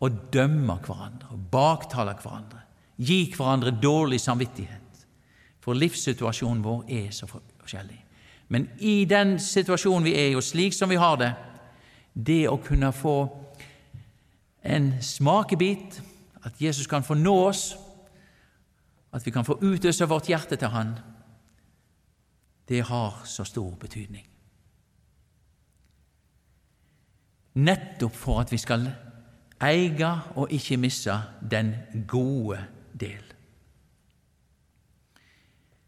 å 0.00 0.08
dømme 0.08 0.76
hverandre 0.84 1.32
og 1.32 1.48
baktale 1.50 2.16
hverandre, 2.20 2.60
gi 2.96 3.24
hverandre 3.32 3.72
dårlig 3.82 4.20
samvittighet, 4.20 5.06
for 5.64 5.76
livssituasjonen 5.78 6.64
vår 6.64 6.84
er 6.92 7.10
så 7.14 7.28
forskjellig. 7.64 8.00
Men 8.48 8.68
i 8.78 9.04
den 9.08 9.38
situasjonen 9.40 10.04
vi 10.04 10.14
er 10.14 10.30
i, 10.30 10.36
og 10.36 10.44
slik 10.44 10.76
som 10.76 10.92
vi 10.92 11.00
har 11.00 11.16
det, 11.20 11.32
det 12.14 12.44
å 12.48 12.60
kunne 12.62 12.92
få 12.94 13.16
en 14.64 14.92
smakebit, 15.02 16.00
at 16.44 16.60
Jesus 16.60 16.86
kan 16.86 17.04
få 17.04 17.16
nå 17.16 17.34
oss, 17.48 17.64
at 19.14 19.24
vi 19.26 19.32
kan 19.32 19.46
få 19.46 19.58
utøse 19.62 20.08
vårt 20.10 20.28
hjerte 20.28 20.58
til 20.60 20.72
Han, 20.74 20.94
det 22.68 22.84
har 22.88 23.20
så 23.28 23.44
stor 23.44 23.74
betydning. 23.80 24.24
Nettopp 27.54 28.16
for 28.16 28.40
at 28.42 28.50
vi 28.52 28.58
skal 28.58 28.88
eie 29.62 30.10
og 30.34 30.52
ikke 30.52 30.78
misse 30.80 31.14
den 31.50 31.74
gode 32.08 32.58
del. 32.98 33.22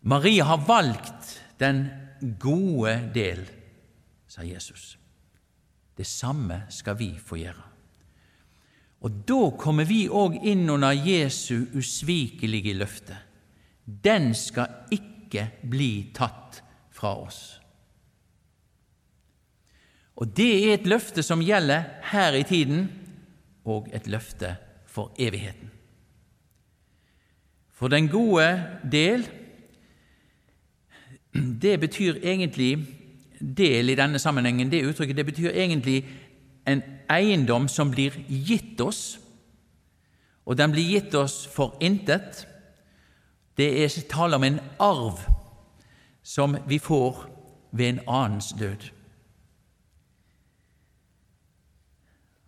Maria 0.07 0.45
har 0.47 0.62
valgt 0.69 1.33
den 1.61 1.87
gode 2.40 2.99
del, 3.14 3.45
sa 4.29 4.45
Jesus. 4.45 4.97
Det 5.97 6.07
samme 6.07 6.62
skal 6.69 6.99
vi 6.99 7.12
få 7.19 7.38
gjøre. 7.40 7.64
Og 9.05 9.23
da 9.29 9.42
kommer 9.61 9.87
vi 9.88 10.07
òg 10.09 10.40
inn 10.49 10.69
under 10.73 10.92
Jesu 10.97 11.69
usvikelige 11.77 12.75
løfte. 12.77 13.16
Den 13.85 14.33
skal 14.35 14.88
ikke 14.92 15.47
bli 15.69 16.11
tatt 16.16 16.62
fra 16.90 17.12
oss. 17.21 17.40
Og 20.16 20.33
det 20.37 20.53
er 20.64 20.75
et 20.75 20.88
løfte 20.88 21.23
som 21.23 21.45
gjelder 21.45 21.85
her 22.11 22.37
i 22.38 22.45
tiden, 22.49 22.88
og 23.66 23.88
et 23.92 24.07
løfte 24.07 24.55
for 24.87 25.12
evigheten. 25.19 25.73
For 27.77 27.92
den 27.92 28.09
gode 28.09 28.49
del, 28.92 29.27
det 31.62 31.81
betyr 31.81 32.20
egentlig 32.22 32.87
del 33.40 33.90
i 33.90 33.94
denne 33.99 34.18
sammenhengen, 34.18 34.70
det 34.72 34.85
uttrykket, 34.85 35.16
det 35.16 35.27
betyr 35.27 35.51
egentlig 35.51 36.07
en 36.66 36.83
eiendom 37.11 37.68
som 37.68 37.90
blir 37.90 38.14
gitt 38.29 38.81
oss, 38.81 39.18
og 40.46 40.59
den 40.59 40.72
blir 40.72 40.87
gitt 40.87 41.14
oss 41.14 41.46
for 41.53 41.77
intet. 41.81 42.46
Det 43.57 43.68
er 43.83 44.03
tale 44.11 44.37
om 44.37 44.44
en 44.44 44.61
arv 44.79 45.18
som 46.22 46.57
vi 46.68 46.79
får 46.79 47.25
ved 47.72 47.88
en 47.88 48.01
annens 48.07 48.55
død. 48.59 48.90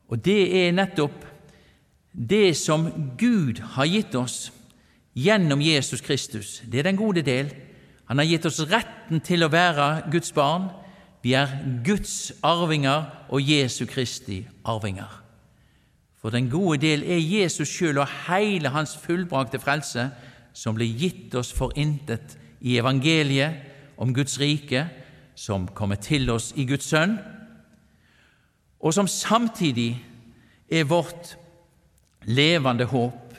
Og 0.08 0.24
det 0.24 0.66
er 0.66 0.72
nettopp 0.72 1.26
det 2.12 2.56
som 2.56 2.88
Gud 3.18 3.60
har 3.76 3.86
gitt 3.86 4.14
oss 4.14 4.52
gjennom 5.14 5.60
Jesus 5.60 6.00
Kristus. 6.00 6.62
Det 6.64 6.78
er 6.80 6.88
den 6.88 6.96
gode 6.96 7.22
del. 7.22 7.52
Han 8.08 8.18
har 8.18 8.24
gitt 8.24 8.46
oss 8.48 8.60
retten 8.70 9.20
til 9.24 9.44
å 9.44 9.50
være 9.52 10.08
Guds 10.12 10.32
barn. 10.32 10.70
Vi 11.20 11.34
er 11.36 11.50
Guds 11.84 12.32
arvinger 12.46 13.04
og 13.28 13.44
Jesu 13.44 13.84
Kristi 13.86 14.40
arvinger. 14.64 15.10
For 16.18 16.32
den 16.34 16.48
gode 16.50 16.80
del 16.82 17.04
er 17.04 17.20
Jesus 17.20 17.68
sjøl 17.68 18.00
og 18.00 18.10
hele 18.26 18.72
hans 18.74 18.96
fullbrakte 18.98 19.60
frelse, 19.62 20.08
som 20.56 20.74
ble 20.74 20.88
gitt 20.88 21.36
oss 21.38 21.52
for 21.54 21.76
intet 21.78 22.34
i 22.64 22.78
evangeliet 22.80 24.00
om 24.00 24.14
Guds 24.14 24.38
rike, 24.40 24.86
som 25.38 25.68
kommer 25.68 26.00
til 26.02 26.30
oss 26.32 26.50
i 26.56 26.64
Guds 26.66 26.88
sønn, 26.88 27.18
og 28.80 28.94
som 28.94 29.06
samtidig 29.10 29.92
er 30.70 30.88
vårt 30.88 31.36
levende 32.26 32.88
håp, 32.88 33.36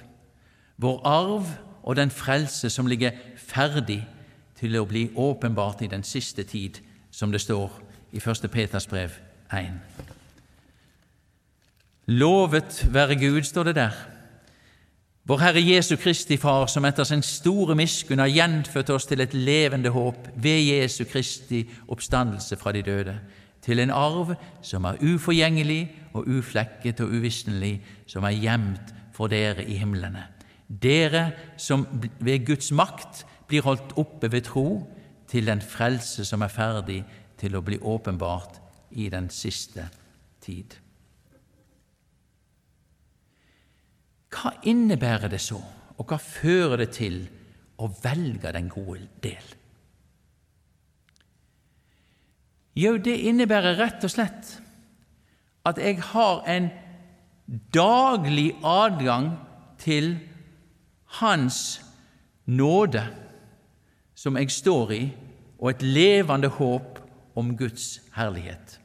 vår 0.78 1.02
arv 1.08 1.52
og 1.84 1.96
den 1.96 2.12
frelse 2.12 2.70
som 2.72 2.88
ligger 2.88 3.18
ferdig 3.36 4.02
til 4.60 4.76
å 4.80 4.86
bli 4.86 5.10
åpenbart 5.16 5.82
i 5.82 5.92
den 5.92 6.04
siste 6.04 6.44
tid, 6.44 6.80
som 7.12 7.32
det 7.32 7.42
står 7.42 7.72
i 8.12 8.22
1. 8.22 8.50
Peters 8.52 8.88
brev 8.88 9.16
1. 9.54 9.74
Lovet 12.08 12.86
være 12.92 13.16
Gud, 13.16 13.44
står 13.44 13.70
det 13.70 13.76
der 13.76 14.00
vår 15.30 15.38
Herre 15.44 15.62
Jesu 15.62 15.94
Kristi 16.02 16.40
Far, 16.42 16.66
som 16.66 16.86
etter 16.90 17.06
sin 17.06 17.22
store 17.22 17.76
miskunn 17.78 18.22
har 18.24 18.32
gjenfødt 18.34 18.90
oss 18.90 19.06
til 19.06 19.22
et 19.22 19.36
levende 19.38 19.92
håp 19.94 20.32
ved 20.42 20.64
Jesu 20.72 21.04
Kristi 21.06 21.60
oppstandelse 21.86 22.58
fra 22.58 22.74
de 22.74 22.82
døde, 22.82 23.14
til 23.62 23.80
en 23.84 23.94
arv 23.94 24.32
som 24.66 24.88
er 24.90 24.98
uforgjengelig 25.06 25.84
og 26.18 26.26
uflekket 26.34 27.04
og 27.06 27.14
uvisnelig, 27.14 27.76
som 28.10 28.26
er 28.26 28.40
gjemt 28.42 28.90
for 29.14 29.30
dere 29.30 29.68
i 29.70 29.78
himlene. 29.78 30.24
Dere 30.66 31.28
som 31.62 31.86
ved 32.20 32.48
Guds 32.48 32.72
makt 32.72 33.22
blir 33.50 33.66
holdt 33.66 33.96
oppe 33.98 34.30
ved 34.32 34.46
tro 34.48 34.68
til 35.30 35.50
den 35.50 35.62
frelse 35.62 36.26
som 36.26 36.46
er 36.46 36.54
ferdig 36.54 37.02
til 37.40 37.56
å 37.58 37.64
bli 37.66 37.80
åpenbart 37.80 38.60
i 38.92 39.10
den 39.10 39.30
siste 39.34 39.88
tid. 40.44 40.76
Hva 44.30 44.54
innebærer 44.70 45.32
det 45.32 45.42
så, 45.42 45.60
og 45.98 46.10
hva 46.10 46.20
fører 46.22 46.84
det 46.84 46.92
til 46.98 47.24
å 47.82 47.90
velge 48.04 48.54
den 48.54 48.70
gode 48.72 49.08
del? 49.24 49.56
Jo, 52.80 52.96
det 53.02 53.18
innebærer 53.28 53.80
rett 53.80 54.06
og 54.06 54.14
slett 54.14 54.54
at 55.68 55.80
jeg 55.82 56.00
har 56.14 56.46
en 56.48 56.70
daglig 57.74 58.54
adgang 58.64 59.34
til 59.82 60.14
Hans 61.20 61.80
nåde, 62.46 63.02
som 64.20 64.38
jeg 64.38 64.52
står 64.52 64.92
i, 64.92 65.04
og 65.60 65.70
et 65.70 65.82
levende 65.82 66.48
håp 66.48 67.00
om 67.36 67.58
Guds 67.58 68.02
herlighet. 68.16 68.80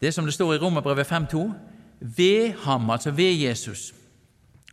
Det 0.00 0.14
som 0.14 0.24
det 0.24 0.34
står 0.34 0.54
i 0.54 0.58
Romerbrevet 0.58 1.12
5.2 1.12 1.50
ved 2.00 2.52
ham, 2.52 2.90
altså 2.90 3.10
ved 3.10 3.32
Jesus. 3.32 3.94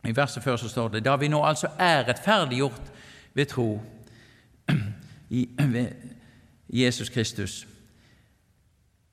I 0.05 0.15
verset 0.15 0.43
før 0.43 0.55
så 0.55 0.69
står 0.69 0.87
det 0.87 1.05
da 1.05 1.15
vi 1.15 1.27
nå 1.27 1.41
altså 1.45 1.67
er 1.79 2.03
rettferdiggjort 2.07 2.91
ved 3.33 3.45
tro 3.45 3.81
i 5.29 5.49
ved 5.57 5.87
Jesus 6.69 7.09
Kristus, 7.09 7.67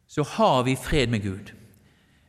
så 0.06 0.22
har 0.22 0.62
vi 0.62 0.76
fred 0.76 1.06
med 1.06 1.22
Gud. 1.22 1.52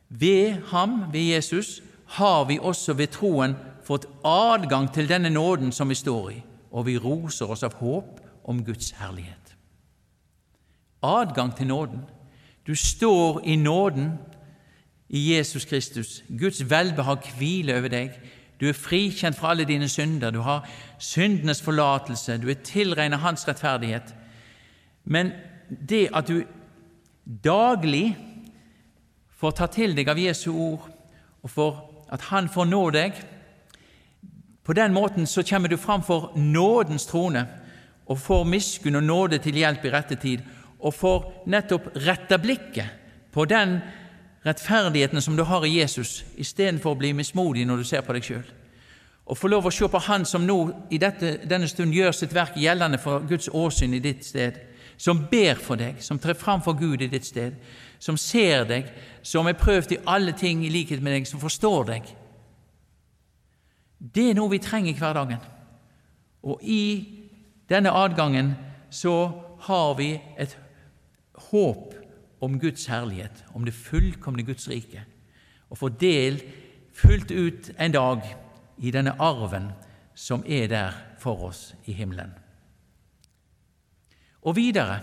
Ved 0.09 0.51
ham, 0.71 1.13
ved 1.13 1.21
Jesus, 1.21 1.83
har 2.05 2.43
vi 2.43 2.59
også 2.61 2.93
ved 2.93 3.07
troen 3.07 3.55
fått 3.91 4.07
adgang 4.23 4.87
til 4.93 5.09
denne 5.09 5.29
nåden 5.33 5.73
som 5.75 5.89
vi 5.91 5.97
står 5.99 6.31
i, 6.31 6.39
og 6.71 6.87
vi 6.87 6.99
roser 7.01 7.51
oss 7.51 7.63
av 7.67 7.75
håp 7.81 8.21
om 8.47 8.63
Guds 8.63 8.93
herlighet. 9.01 9.55
Adgang 11.03 11.51
til 11.57 11.67
nåden. 11.67 12.05
Du 12.67 12.75
står 12.75 13.41
i 13.43 13.55
nåden 13.55 14.13
i 15.09 15.33
Jesus 15.33 15.65
Kristus. 15.65 16.23
Guds 16.29 16.61
velbehag 16.69 17.25
hviler 17.37 17.81
over 17.81 17.91
deg. 17.91 18.15
Du 18.61 18.67
er 18.69 18.77
frikjent 18.77 19.35
fra 19.35 19.51
alle 19.51 19.65
dine 19.65 19.89
synder. 19.89 20.31
Du 20.31 20.39
har 20.45 20.69
syndenes 20.99 21.61
forlatelse. 21.61 22.37
Du 22.37 22.47
er 22.49 22.61
tilregnet 22.63 23.19
Hans 23.19 23.47
rettferdighet. 23.47 24.13
Men 25.03 25.33
det 25.89 26.07
at 26.13 26.29
du 26.29 26.43
daglig 27.43 28.15
får 29.41 29.57
ta 29.57 29.67
til 29.67 29.97
deg 29.97 30.07
av 30.13 30.21
Jesu 30.21 30.51
ord, 30.53 30.87
og 31.41 31.49
for 31.49 31.81
at 32.13 32.21
Han 32.29 32.49
får 32.49 32.65
nå 32.69 32.89
deg 32.93 33.17
På 34.63 34.73
den 34.73 34.93
måten 34.93 35.27
så 35.27 35.43
kommer 35.43 35.69
du 35.69 35.77
fram 35.77 36.03
for 36.03 36.31
nådens 36.35 37.05
trone 37.05 37.45
og 38.05 38.19
får 38.19 38.43
miskunn 38.45 38.95
og 38.95 39.03
nåde 39.03 39.37
til 39.41 39.57
hjelp 39.57 39.85
i 39.85 39.93
rette 39.93 40.15
tid 40.15 40.43
og 40.79 40.93
får 40.93 41.27
nettopp 41.49 41.91
retta 42.05 42.37
blikket 42.41 42.97
på 43.33 43.45
den 43.45 43.79
rettferdigheten 44.45 45.21
som 45.21 45.35
du 45.37 45.43
har 45.43 45.65
i 45.65 45.77
Jesus, 45.77 46.23
istedenfor 46.37 46.95
å 46.95 46.99
bli 46.99 47.13
mismodig 47.13 47.65
når 47.67 47.81
du 47.81 47.87
ser 47.87 48.01
på 48.05 48.13
deg 48.17 48.25
sjøl. 48.25 48.47
Og 49.25 49.37
få 49.37 49.47
lov 49.47 49.69
å 49.69 49.71
se 49.73 49.87
på 49.87 50.01
Han 50.07 50.25
som 50.25 50.45
nå 50.45 50.57
i 50.89 50.97
dette, 50.99 51.37
denne 51.47 51.69
stund 51.69 51.93
gjør 51.93 52.11
sitt 52.11 52.33
verk 52.33 52.57
gjeldende 52.57 52.97
for 52.99 53.21
Guds 53.29 53.49
åsyn 53.53 53.93
i 53.93 54.01
ditt 54.03 54.25
sted, 54.25 54.57
som 54.97 55.27
ber 55.31 55.61
for 55.61 55.79
deg, 55.79 56.01
som 56.03 56.19
trer 56.19 56.37
fram 56.37 56.61
for 56.61 56.77
Gud 56.77 57.01
i 57.01 57.09
ditt 57.09 57.25
sted, 57.25 57.55
som 57.99 58.17
ser 58.17 58.65
deg, 58.69 58.89
som 59.23 59.47
er 59.47 59.57
prøvd 59.57 59.95
i 59.95 60.01
alle 60.09 60.33
ting 60.37 60.65
i 60.65 60.73
likhet 60.73 61.01
med 61.01 61.15
deg, 61.15 61.29
som 61.29 61.41
forstår 61.41 61.85
deg. 61.93 62.09
Det 64.01 64.29
er 64.29 64.37
noe 64.37 64.49
vi 64.49 64.61
trenger 64.61 64.91
i 64.91 64.97
hverdagen. 64.97 65.41
Og 66.41 66.61
i 66.65 66.83
denne 67.69 67.93
adgangen 67.93 68.55
så 68.89 69.13
har 69.67 69.93
vi 69.99 70.15
et 70.41 70.57
håp 71.51 71.93
om 72.41 72.57
Guds 72.59 72.87
herlighet, 72.89 73.45
om 73.53 73.65
det 73.65 73.77
fullkomne 73.77 74.43
Guds 74.43 74.67
rike, 74.69 75.05
og 75.69 75.77
få 75.77 75.89
del 76.01 76.41
fullt 76.97 77.31
ut 77.31 77.69
en 77.77 77.93
dag 77.93 78.25
i 78.81 78.91
denne 78.91 79.13
arven 79.21 79.69
som 80.17 80.43
er 80.47 80.67
der 80.67 80.97
for 81.21 81.45
oss 81.51 81.75
i 81.85 81.93
himmelen. 81.93 82.33
Og 84.41 84.55
videre 84.57 84.99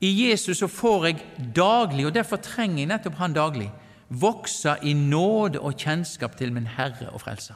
i 0.00 0.30
Jesus 0.30 0.58
så 0.58 0.66
får 0.66 1.06
jeg 1.06 1.24
daglig, 1.56 2.06
og 2.06 2.14
derfor 2.14 2.40
trenger 2.40 2.78
jeg 2.78 2.88
nettopp 2.88 3.18
Han 3.20 3.36
daglig, 3.36 3.68
vokse 4.08 4.78
i 4.82 4.92
nåde 4.96 5.60
og 5.60 5.76
kjennskap 5.76 6.36
til 6.36 6.52
min 6.52 6.66
Herre 6.66 7.10
og 7.12 7.20
Frelser. 7.20 7.54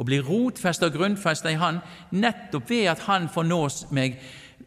Og 0.00 0.08
bli 0.08 0.20
rotfesta 0.24 0.88
og 0.88 0.96
grunnfesta 0.96 1.52
i 1.52 1.58
Han 1.60 1.82
nettopp 2.16 2.70
ved 2.70 2.86
at 2.88 3.04
Han 3.04 3.28
får 3.28 3.48
nås 3.48 3.82
meg 3.92 4.16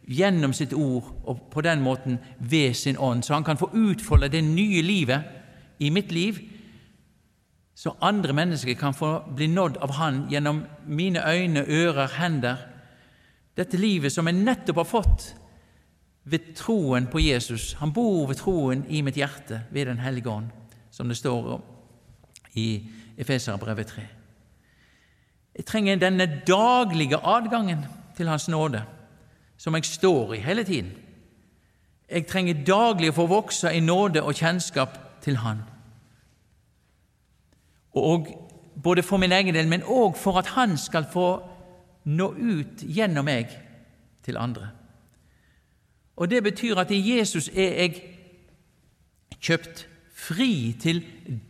gjennom 0.07 0.53
sitt 0.53 0.73
ord 0.73 1.05
og 1.23 1.47
på 1.51 1.61
den 1.61 1.81
måten 1.81 2.19
ved 2.39 2.73
sin 2.73 2.97
ånd, 2.99 3.23
så 3.23 3.33
han 3.33 3.43
kan 3.43 3.57
få 3.57 3.69
utfolde 3.73 4.29
det 4.29 4.43
nye 4.43 4.81
livet 4.81 5.23
i 5.79 5.89
mitt 5.89 6.11
liv, 6.11 6.39
så 7.75 7.95
andre 8.01 8.33
mennesker 8.33 8.73
kan 8.73 8.93
få 8.93 9.23
bli 9.35 9.47
nådd 9.47 9.77
av 9.77 9.91
Han 9.91 10.25
gjennom 10.29 10.63
mine 10.85 11.23
øyne, 11.29 11.65
ører, 11.67 12.07
hender. 12.19 12.55
Dette 13.57 13.77
livet 13.77 14.11
som 14.11 14.27
jeg 14.27 14.35
nettopp 14.35 14.75
har 14.75 14.83
fått 14.83 15.35
ved 16.23 16.53
troen 16.55 17.07
på 17.07 17.19
Jesus. 17.19 17.73
Han 17.73 17.93
bor 17.93 18.27
ved 18.27 18.35
troen 18.35 18.85
i 18.89 19.01
mitt 19.01 19.17
hjerte 19.17 19.63
ved 19.71 19.85
Den 19.85 19.99
hellige 19.99 20.29
ånd, 20.29 20.51
som 20.91 21.07
det 21.07 21.17
står 21.17 21.53
om 21.53 21.61
i 22.55 22.89
Efeserbrevet 23.17 23.87
3. 23.87 24.22
Jeg 25.55 25.65
trenger 25.65 25.95
denne 25.95 26.41
daglige 26.47 27.17
adgangen 27.17 27.85
til 28.17 28.27
Hans 28.27 28.47
nåde, 28.47 28.83
som 29.57 29.75
jeg 29.75 29.85
står 29.85 30.33
i 30.33 30.39
hele 30.39 30.63
tiden. 30.63 30.91
Jeg 32.09 32.27
trenger 32.27 32.65
daglig 32.65 33.09
å 33.09 33.17
få 33.17 33.27
vokse 33.29 33.71
i 33.73 33.79
nåde 33.79 34.23
og 34.23 34.35
kjennskap 34.35 34.97
til 35.21 35.37
Han. 35.37 35.63
Og 37.93 38.27
både 38.83 39.03
for 39.03 39.17
min 39.17 39.31
egen 39.31 39.53
del, 39.53 39.67
men 39.67 39.85
òg 39.85 40.17
for 40.17 40.37
at 40.37 40.53
Han 40.57 40.77
skal 40.77 41.05
få 41.13 41.27
nå 42.05 42.33
ut 42.33 42.83
gjennom 42.83 43.25
meg 43.25 43.53
til 44.25 44.37
andre. 44.37 44.69
Og 46.15 46.29
Det 46.29 46.43
betyr 46.43 46.77
at 46.77 46.91
i 46.91 47.17
Jesus 47.17 47.47
er 47.49 47.81
jeg 47.81 48.01
kjøpt 49.41 49.87
fri 50.23 50.73
til 50.79 51.01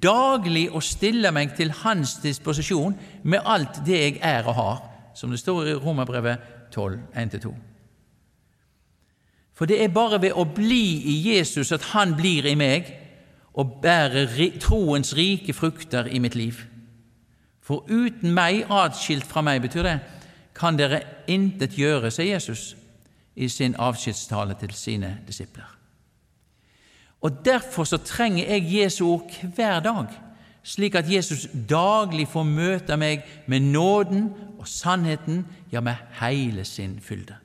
daglig 0.04 0.68
å 0.74 0.82
stille 0.84 1.32
meg 1.36 1.54
til 1.58 1.74
Hans 1.84 2.18
disposisjon 2.24 2.96
med 3.24 3.46
alt 3.46 3.84
det 3.86 4.00
jeg 4.00 4.18
er 4.22 4.48
og 4.48 4.58
har, 4.58 4.82
som 5.16 5.32
det 5.32 5.42
står 5.42 5.70
i 5.70 5.78
Romerbrevet 5.78 6.50
12, 6.74 7.00
1-2. 7.14 7.54
For 9.54 9.70
det 9.70 9.78
er 9.84 9.94
bare 9.94 10.22
ved 10.22 10.34
å 10.34 10.48
bli 10.50 10.86
i 11.14 11.18
Jesus 11.30 11.72
at 11.76 11.92
Han 11.94 12.16
blir 12.18 12.48
i 12.50 12.56
meg 12.58 12.90
og 13.54 13.78
bærer 13.84 14.58
troens 14.60 15.14
rike 15.14 15.54
frukter 15.54 16.10
i 16.10 16.20
mitt 16.20 16.36
liv. 16.36 16.64
For 17.64 17.86
uten 17.88 18.34
meg, 18.34 18.66
atskilt 18.68 19.30
fra 19.30 19.44
meg, 19.46 19.62
betyr 19.64 19.86
det, 19.88 20.00
kan 20.58 20.78
dere 20.78 21.04
intet 21.32 21.78
gjøre, 21.78 22.12
sier 22.12 22.34
Jesus 22.34 22.74
i 23.36 23.48
sin 23.50 23.78
avskjedstale 23.80 24.58
til 24.60 24.74
sine 24.78 25.20
disipler. 25.28 25.70
Og 27.24 27.46
Derfor 27.46 27.84
så 27.88 27.98
trenger 27.98 28.48
jeg 28.48 28.74
Jesu 28.74 29.06
ord 29.08 29.32
hver 29.56 29.80
dag, 29.80 30.08
slik 30.64 30.96
at 30.96 31.12
Jesus 31.12 31.48
daglig 31.70 32.28
får 32.28 32.44
møte 32.44 32.98
meg 33.00 33.24
med 33.48 33.64
nåden 33.72 34.28
og 34.60 34.68
sannheten, 34.68 35.46
ja, 35.72 35.80
med 35.80 35.96
hele 36.20 36.66
sin 36.68 37.00
fylde. 37.00 37.36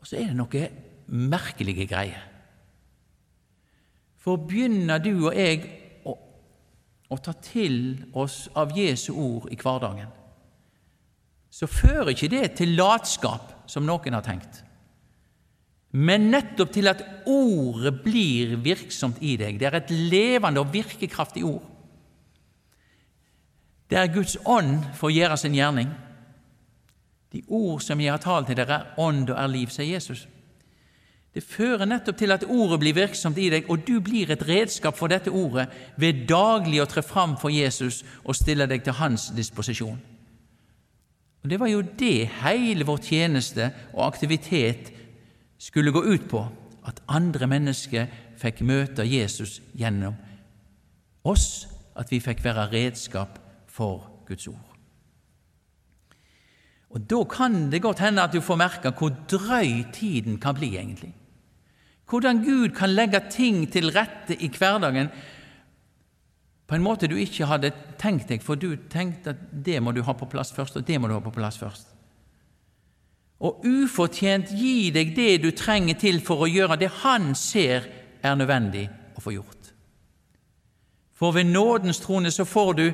Og 0.00 0.08
så 0.08 0.16
er 0.20 0.32
det 0.32 0.36
noe 0.36 0.66
merkelige 1.06 1.86
greier. 1.88 2.24
For 4.20 4.40
begynner 4.40 5.00
du 5.04 5.26
og 5.28 5.36
jeg 5.36 5.64
å, 6.04 6.16
å 7.12 7.16
ta 7.20 7.32
til 7.44 8.06
oss 8.16 8.46
av 8.56 8.72
Jesu 8.76 9.12
ord 9.12 9.50
i 9.52 9.56
hverdagen, 9.60 10.12
så 11.52 11.68
fører 11.68 12.12
ikke 12.12 12.32
det 12.32 12.46
til 12.58 12.72
latskap, 12.76 13.52
som 13.70 13.84
noen 13.86 14.16
har 14.16 14.24
tenkt, 14.24 14.64
men 15.94 16.26
nettopp 16.32 16.72
til 16.74 16.90
at 16.90 17.04
ordet 17.30 17.92
blir 18.02 18.56
virksomt 18.58 19.20
i 19.22 19.36
deg. 19.38 19.60
Det 19.60 19.68
er 19.68 19.78
et 19.78 19.92
levende 19.94 20.64
og 20.64 20.72
virkekraftig 20.74 21.44
ord. 21.46 21.62
Det 23.90 24.00
er 24.00 24.10
Guds 24.10 24.34
ånd 24.42 24.80
for 24.98 25.06
å 25.06 25.14
gjøre 25.14 25.36
sin 25.38 25.54
gjerning. 25.54 25.92
De 27.30 27.44
ord 27.46 27.82
som 27.82 28.00
jeg 28.00 28.10
har 28.10 28.22
talt 28.22 28.50
til 28.50 28.58
dere, 28.58 28.80
er 28.80 28.98
ånd 28.98 29.30
og 29.30 29.38
er 29.38 29.52
liv, 29.52 29.70
sier 29.70 29.92
Jesus. 29.92 30.24
Det 31.34 31.42
fører 31.42 31.86
nettopp 31.86 32.18
til 32.18 32.30
at 32.30 32.46
ordet 32.46 32.80
blir 32.82 32.94
virksomt 32.94 33.38
i 33.42 33.48
deg, 33.50 33.70
og 33.70 33.86
du 33.86 34.00
blir 34.02 34.30
et 34.30 34.42
redskap 34.46 34.98
for 34.98 35.10
dette 35.10 35.30
ordet 35.34 35.68
ved 35.98 36.26
daglig 36.30 36.82
å 36.82 36.88
tre 36.90 37.02
fram 37.06 37.34
for 37.38 37.54
Jesus 37.54 38.02
og 38.24 38.38
stille 38.38 38.66
deg 38.70 38.82
til 38.86 38.98
hans 38.98 39.28
disposisjon. 39.34 39.98
Og 41.44 41.50
Det 41.50 41.60
var 41.60 41.68
jo 41.68 41.82
det 41.82 42.30
hele 42.42 42.86
vår 42.86 43.02
tjeneste 43.04 43.70
og 43.92 44.06
aktivitet 44.06 44.92
skulle 45.64 45.92
gå 45.92 46.04
ut 46.04 46.28
på, 46.28 46.42
at 46.84 47.00
andre 47.08 47.48
mennesker 47.48 48.10
fikk 48.36 48.60
møte 48.68 49.06
Jesus 49.08 49.60
gjennom 49.72 50.16
oss, 51.24 51.64
at 51.96 52.10
vi 52.12 52.20
fikk 52.20 52.42
være 52.44 52.68
redskap 52.74 53.38
for 53.72 54.10
Guds 54.28 54.48
ord. 54.50 54.70
Og 56.94 57.00
Da 57.10 57.24
kan 57.24 57.70
det 57.70 57.82
godt 57.82 57.98
hende 58.04 58.22
at 58.22 58.32
du 58.32 58.40
får 58.40 58.60
merke 58.60 58.92
hvor 58.94 59.10
drøy 59.30 59.90
tiden 59.92 60.36
kan 60.38 60.54
bli, 60.54 60.76
egentlig. 60.76 61.14
Hvordan 62.08 62.44
Gud 62.44 62.68
kan 62.76 62.92
legge 62.92 63.20
ting 63.30 63.64
til 63.72 63.90
rette 63.90 64.36
i 64.36 64.48
hverdagen 64.52 65.08
på 66.68 66.76
en 66.76 66.84
måte 66.84 67.08
du 67.08 67.16
ikke 67.16 67.48
hadde 67.48 67.72
tenkt 67.98 68.28
deg, 68.28 68.44
for 68.44 68.54
du 68.54 68.76
tenkte 68.90 69.34
at 69.34 69.40
det 69.64 69.80
må 69.82 69.92
du 69.92 70.02
ha 70.04 70.12
på 70.12 70.28
plass 70.28 70.52
først, 70.52 70.76
og 70.76 70.86
det 70.86 71.00
må 71.00 71.08
du 71.08 71.16
ha 71.16 71.24
på 71.24 71.34
plass 71.34 71.58
først. 71.58 71.93
Og 73.44 73.64
ufortjent 73.68 74.52
gi 74.56 74.90
deg 74.94 75.12
det 75.16 75.42
du 75.42 75.50
trenger 75.52 75.98
til 76.00 76.20
for 76.24 76.44
å 76.44 76.50
gjøre 76.50 76.78
det 76.80 76.90
Han 77.02 77.34
ser 77.36 77.84
er 78.24 78.38
nødvendig 78.40 78.86
å 79.16 79.20
få 79.20 79.34
gjort. 79.34 79.72
For 81.14 81.34
ved 81.36 81.52
nådens 81.52 82.00
trone 82.02 82.32
så 82.32 82.46
får 82.48 82.72
du, 82.74 82.86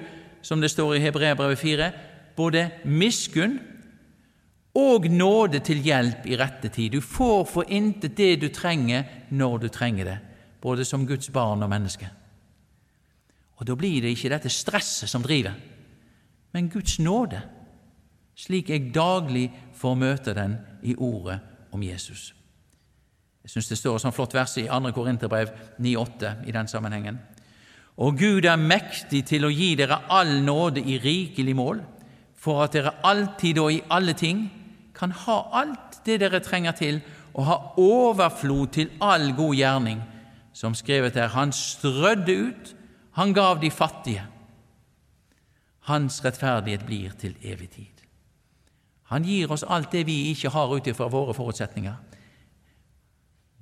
som 0.42 0.60
det 0.60 0.72
står 0.72 0.96
i 0.96 1.02
Hebreabrevet 1.04 1.58
4, 1.58 1.90
både 2.36 2.66
miskunn 2.84 3.58
og 4.78 5.06
nåde 5.10 5.60
til 5.66 5.82
hjelp 5.82 6.26
i 6.30 6.38
rette 6.38 6.68
tid. 6.68 6.92
Du 6.92 7.00
får 7.00 7.44
for 7.50 7.70
intet 7.70 8.16
det 8.16 8.36
du 8.42 8.48
trenger 8.54 9.26
når 9.30 9.58
du 9.58 9.68
trenger 9.68 10.04
det, 10.04 10.18
både 10.62 10.84
som 10.84 11.06
Guds 11.06 11.30
barn 11.32 11.62
og 11.62 11.70
menneske. 11.70 12.10
Og 13.60 13.66
Da 13.66 13.74
blir 13.74 14.00
det 14.00 14.14
ikke 14.14 14.30
dette 14.32 14.48
stresset 14.48 15.08
som 15.08 15.22
driver, 15.22 15.52
men 16.52 16.70
Guds 16.70 16.98
nåde, 16.98 17.42
slik 18.34 18.70
jeg 18.70 18.94
daglig 18.94 19.50
får 19.80 19.96
møte 19.96 20.34
den 20.36 20.58
i 20.82 20.94
ordet 20.96 21.38
om 21.72 21.82
Jesus. 21.82 22.30
Jeg 23.42 23.54
syns 23.54 23.70
det 23.70 23.78
står 23.80 23.96
et 23.96 24.04
sånt 24.04 24.16
flott 24.16 24.34
vers 24.36 24.56
i 24.60 24.66
2. 24.68 24.92
Korinterbrev 24.94 25.52
9,8 25.80 26.32
i 26.48 26.54
den 26.54 26.68
sammenhengen. 26.68 27.20
Og 28.00 28.18
Gud 28.20 28.44
er 28.44 28.60
mektig 28.60 29.24
til 29.28 29.44
å 29.44 29.52
gi 29.52 29.72
dere 29.80 30.02
all 30.12 30.38
nåde 30.44 30.84
i 30.84 30.98
rikelig 31.00 31.56
mål, 31.56 31.80
for 32.36 32.64
at 32.64 32.76
dere 32.76 32.94
alltid 33.04 33.58
og 33.60 33.72
i 33.72 33.82
alle 33.92 34.14
ting 34.16 34.46
kan 34.96 35.12
ha 35.24 35.38
alt 35.60 36.00
det 36.06 36.20
dere 36.20 36.40
trenger 36.44 36.76
til, 36.76 37.00
og 37.34 37.46
ha 37.46 37.56
overflod 37.80 38.72
til 38.74 38.92
all 39.00 39.30
god 39.36 39.54
gjerning, 39.56 40.00
som 40.52 40.74
skrevet 40.74 41.16
er, 41.16 41.32
han 41.32 41.52
strødde 41.54 42.36
ut 42.36 42.74
han 43.20 43.32
gav 43.32 43.60
de 43.60 43.70
fattige. 43.70 44.22
Hans 45.90 46.20
rettferdighet 46.24 46.84
blir 46.86 47.16
til 47.18 47.34
evig 47.42 47.70
tid. 47.74 47.99
Han 49.10 49.26
gir 49.26 49.50
oss 49.50 49.66
alt 49.66 49.90
det 49.92 50.04
vi 50.06 50.30
ikke 50.30 50.52
har 50.54 50.70
ut 50.70 50.86
ifra 50.86 51.08
våre 51.10 51.34
forutsetninger. 51.34 51.94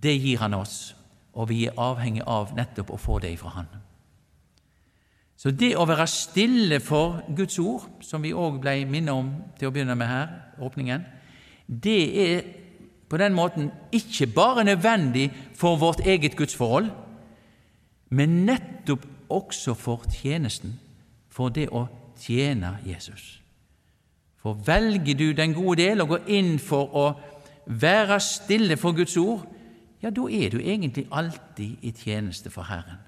Det 0.03 0.15
gir 0.21 0.39
han 0.39 0.55
oss, 0.55 0.95
og 1.33 1.49
vi 1.49 1.65
er 1.67 1.79
avhengig 1.81 2.23
av 2.27 2.53
nettopp 2.57 2.93
å 2.93 3.01
få 3.01 3.19
det 3.25 3.33
ifra 3.35 3.55
Han. 3.57 3.69
Så 5.39 5.51
det 5.55 5.77
å 5.79 5.87
være 5.87 6.07
stille 6.11 6.81
for 6.83 7.23
Guds 7.35 7.59
ord, 7.63 7.87
som 8.03 8.23
vi 8.23 8.35
òg 8.35 8.59
ble 8.63 8.83
minnet 8.91 9.15
om 9.15 9.31
til 9.59 9.69
å 9.69 9.75
begynne 9.75 9.95
med 9.95 10.11
her, 10.11 10.33
åpningen, 10.59 11.05
det 11.67 12.01
er 12.25 12.41
på 13.09 13.17
den 13.17 13.37
måten 13.37 13.71
ikke 13.95 14.27
bare 14.35 14.67
nødvendig 14.67 15.31
for 15.57 15.79
vårt 15.79 16.03
eget 16.05 16.37
gudsforhold, 16.37 16.91
men 18.11 18.43
nettopp 18.49 19.07
også 19.31 19.75
for 19.79 20.05
tjenesten, 20.11 20.75
for 21.31 21.55
det 21.55 21.69
å 21.71 21.87
tjene 22.19 22.79
Jesus. 22.87 23.38
For 24.43 24.59
velger 24.67 25.15
du 25.15 25.33
den 25.33 25.55
gode 25.55 25.83
del 25.83 26.01
og 26.01 26.09
går 26.09 26.31
inn 26.31 26.59
for 26.63 26.95
å 26.95 27.07
være 27.67 28.21
stille 28.21 28.77
for 28.77 28.97
Guds 28.97 29.17
ord, 29.17 29.45
ja, 30.03 30.11
da 30.11 30.29
er 30.31 30.53
du 30.55 30.59
egentlig 30.59 31.09
alltid 31.11 31.83
i 31.83 31.91
tjeneste 31.91 32.51
for 32.51 32.63
Herren. 32.63 33.03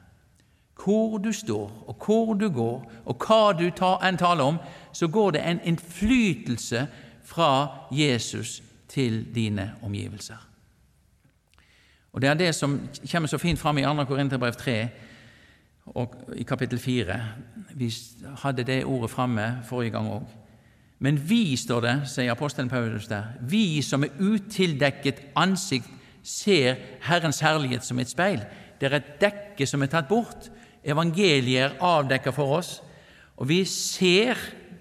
Hvor 0.84 1.18
du 1.18 1.32
står, 1.32 1.84
og 1.86 2.04
hvor 2.06 2.34
du 2.34 2.48
går, 2.50 2.84
og 3.04 3.26
hva 3.26 3.52
du 3.52 3.68
enn 3.68 4.18
taler 4.18 4.44
om, 4.44 4.58
så 4.92 5.08
går 5.08 5.30
det 5.36 5.42
en 5.44 5.60
innflytelse 5.64 6.86
fra 7.24 7.68
Jesus 7.92 8.62
til 8.88 9.34
dine 9.34 9.74
omgivelser. 9.82 10.46
Og 12.12 12.20
Det 12.20 12.30
er 12.30 12.34
det 12.34 12.54
som 12.54 12.80
kommer 13.12 13.28
så 13.28 13.38
fint 13.38 13.58
fram 13.58 13.78
i 13.78 13.82
2. 13.82 14.04
Korinterbrev 14.04 14.52
3 14.52 14.88
og 15.86 16.14
i 16.36 16.42
kapittel 16.42 16.78
4. 16.78 17.20
Vi 17.74 17.92
hadde 18.42 18.64
det 18.64 18.84
ordet 18.84 19.10
framme 19.10 19.58
forrige 19.64 19.90
gang 19.90 20.08
òg. 20.08 20.22
Men 21.00 21.16
vi, 21.16 21.56
står 21.56 21.80
det, 21.84 21.94
sier 22.12 22.32
apostelen 22.32 22.68
Paulus 22.68 23.08
der, 23.08 23.32
vi 23.40 23.80
som 23.82 24.04
er 24.04 24.16
utildekket 24.20 25.22
ansikt, 25.40 25.88
ser 26.22 26.76
Herrens 27.06 27.40
herlighet 27.40 27.86
som 27.86 27.98
et 27.98 28.10
speil. 28.10 28.42
Det 28.80 28.90
er 28.90 28.98
et 28.98 29.14
dekke 29.22 29.66
som 29.66 29.80
er 29.80 29.88
tatt 29.92 30.10
bort. 30.10 30.50
Evangeliet 30.84 31.62
er 31.62 31.78
avdekket 31.80 32.36
for 32.36 32.58
oss. 32.58 32.74
Og 33.40 33.48
vi 33.48 33.62
ser, 33.64 34.36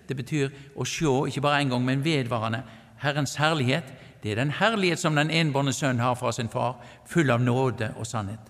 det 0.07 0.17
betyr 0.19 0.51
å 0.75 0.83
se, 0.83 1.07
ikke 1.31 1.45
bare 1.45 1.63
én 1.63 1.71
gang, 1.71 1.85
men 1.87 2.03
vedvarende, 2.03 2.65
Herrens 2.99 3.37
herlighet 3.39 3.87
det 4.23 4.31
er 4.31 4.35
den 4.35 4.51
herlighet 4.51 4.99
som 4.99 5.15
den 5.15 5.31
enbårne 5.31 5.73
sønn 5.73 5.99
har 5.99 6.17
fra 6.19 6.31
sin 6.35 6.49
far, 6.51 6.81
full 7.07 7.31
av 7.31 7.41
nåde 7.41 7.93
og 7.95 8.07
sannhet. 8.07 8.41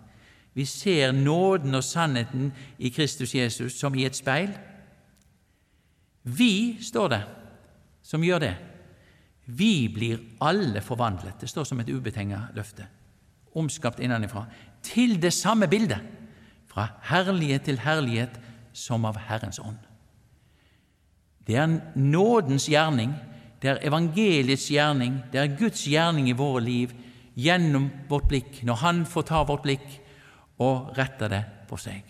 Vi 0.58 0.66
ser 0.66 1.12
nåden 1.12 1.76
og 1.78 1.84
sannheten 1.84 2.50
i 2.78 2.90
Kristus 2.90 3.36
Jesus 3.36 3.78
som 3.78 3.96
i 3.96 4.06
et 4.06 4.18
speil. 4.18 4.50
Vi, 6.24 6.78
står 6.82 7.08
det, 7.14 7.22
som 8.10 8.24
gjør 8.26 8.42
det. 8.42 8.56
Vi 9.46 9.90
blir 9.94 10.22
alle 10.46 10.82
forvandlet. 10.82 11.38
Det 11.42 11.50
står 11.50 11.68
som 11.70 11.80
et 11.82 11.90
ubetinget 11.90 12.56
løfte. 12.58 12.88
Omskapt 13.58 14.02
innenfra. 14.02 14.48
Til 14.86 15.18
det 15.22 15.34
samme 15.34 15.70
bildet. 15.70 16.02
Fra 16.70 16.88
herlighet 17.10 17.66
til 17.70 17.82
herlighet 17.82 18.38
som 18.74 19.06
av 19.06 19.18
Herrens 19.30 19.62
ånd. 19.62 19.78
Det 21.46 21.58
er 21.58 21.80
nådens 21.98 22.68
gjerning 22.70 23.16
det 23.60 23.74
er 23.74 23.82
evangeliets 23.90 24.70
gjerning, 24.72 25.18
det 25.32 25.42
er 25.42 25.56
Guds 25.60 25.84
gjerning 25.88 26.30
i 26.32 26.38
våre 26.38 26.62
liv 26.64 26.94
gjennom 27.40 27.90
vårt 28.08 28.30
blikk, 28.32 28.62
når 28.64 28.76
Han 28.84 29.02
får 29.06 29.26
ta 29.28 29.44
vårt 29.44 29.66
blikk 29.68 29.88
og 30.64 30.94
rette 30.98 31.28
det 31.32 31.42
på 31.68 31.80
seg. 31.80 32.04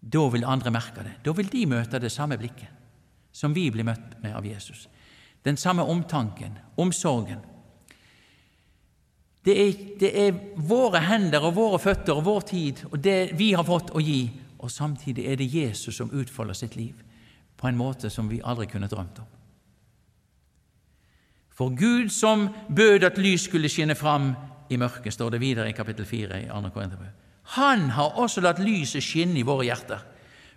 Da 0.00 0.22
vil 0.32 0.48
andre 0.48 0.72
merke 0.72 1.04
det. 1.04 1.18
Da 1.24 1.34
vil 1.36 1.50
de 1.52 1.66
møte 1.68 2.00
det 2.00 2.12
samme 2.12 2.38
blikket 2.40 2.81
som 3.32 3.54
vi 3.54 3.70
blir 3.70 3.86
møtt 3.86 4.18
med 4.22 4.36
av 4.36 4.46
Jesus. 4.46 4.88
Den 5.42 5.56
samme 5.56 5.82
omtanken, 5.82 6.58
omsorgen. 6.76 7.40
Det 9.44 9.54
er, 9.58 9.72
det 9.98 10.10
er 10.26 10.36
våre 10.56 11.00
hender 11.02 11.42
og 11.48 11.56
våre 11.56 11.80
føtter 11.82 12.14
og 12.14 12.26
vår 12.28 12.44
tid 12.52 12.84
og 12.92 13.00
det 13.02 13.32
vi 13.38 13.52
har 13.56 13.66
fått 13.66 13.90
å 13.90 14.02
gi, 14.02 14.30
og 14.62 14.70
samtidig 14.70 15.26
er 15.26 15.40
det 15.40 15.50
Jesus 15.50 15.96
som 15.98 16.12
utfolder 16.14 16.54
sitt 16.54 16.76
liv 16.78 17.00
på 17.58 17.66
en 17.68 17.78
måte 17.78 18.10
som 18.10 18.28
vi 18.30 18.42
aldri 18.42 18.68
kunne 18.70 18.90
drømt 18.90 19.18
om. 19.22 19.26
For 21.52 21.74
Gud 21.74 22.10
som 22.10 22.48
bød 22.68 23.04
at 23.04 23.18
lys 23.18 23.48
skulle 23.48 23.68
skinne 23.68 23.94
fram 23.94 24.32
i 24.70 24.78
mørket, 24.80 25.12
står 25.12 25.34
det 25.34 25.42
videre 25.42 25.68
i 25.68 25.76
kapittel 25.76 26.06
4 26.08 26.40
i 26.42 26.48
2. 26.48 26.70
Korinterbrev. 26.74 27.10
Han 27.58 27.90
har 27.90 28.18
også 28.18 28.40
latt 28.40 28.62
lyset 28.62 29.04
skinne 29.04 29.38
i 29.38 29.46
våre 29.46 29.66
hjerter, 29.66 30.00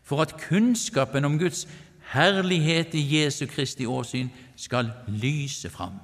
for 0.06 0.22
at 0.22 0.36
kunnskapen 0.38 1.26
om 1.26 1.40
Guds 1.42 1.66
herlighet 2.12 2.94
i 2.94 3.04
Jesu 3.18 3.46
Kristi 3.46 3.86
åsyn 3.86 4.30
skal 4.56 4.92
lyse 5.08 5.70
fram. 5.70 6.00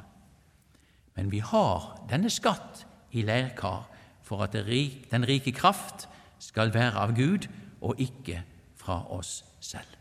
Men 1.16 1.32
vi 1.32 1.40
har 1.40 2.06
denne 2.10 2.30
skatt 2.30 2.86
i 3.12 3.22
leirkar 3.22 3.88
for 4.24 4.44
at 4.44 4.54
den 4.56 5.28
rike 5.28 5.52
kraft 5.52 6.08
skal 6.40 6.74
være 6.74 6.98
av 6.98 7.16
Gud 7.16 7.48
og 7.82 8.00
ikke 8.00 8.44
fra 8.76 9.04
oss 9.12 9.44
selv. 9.60 9.98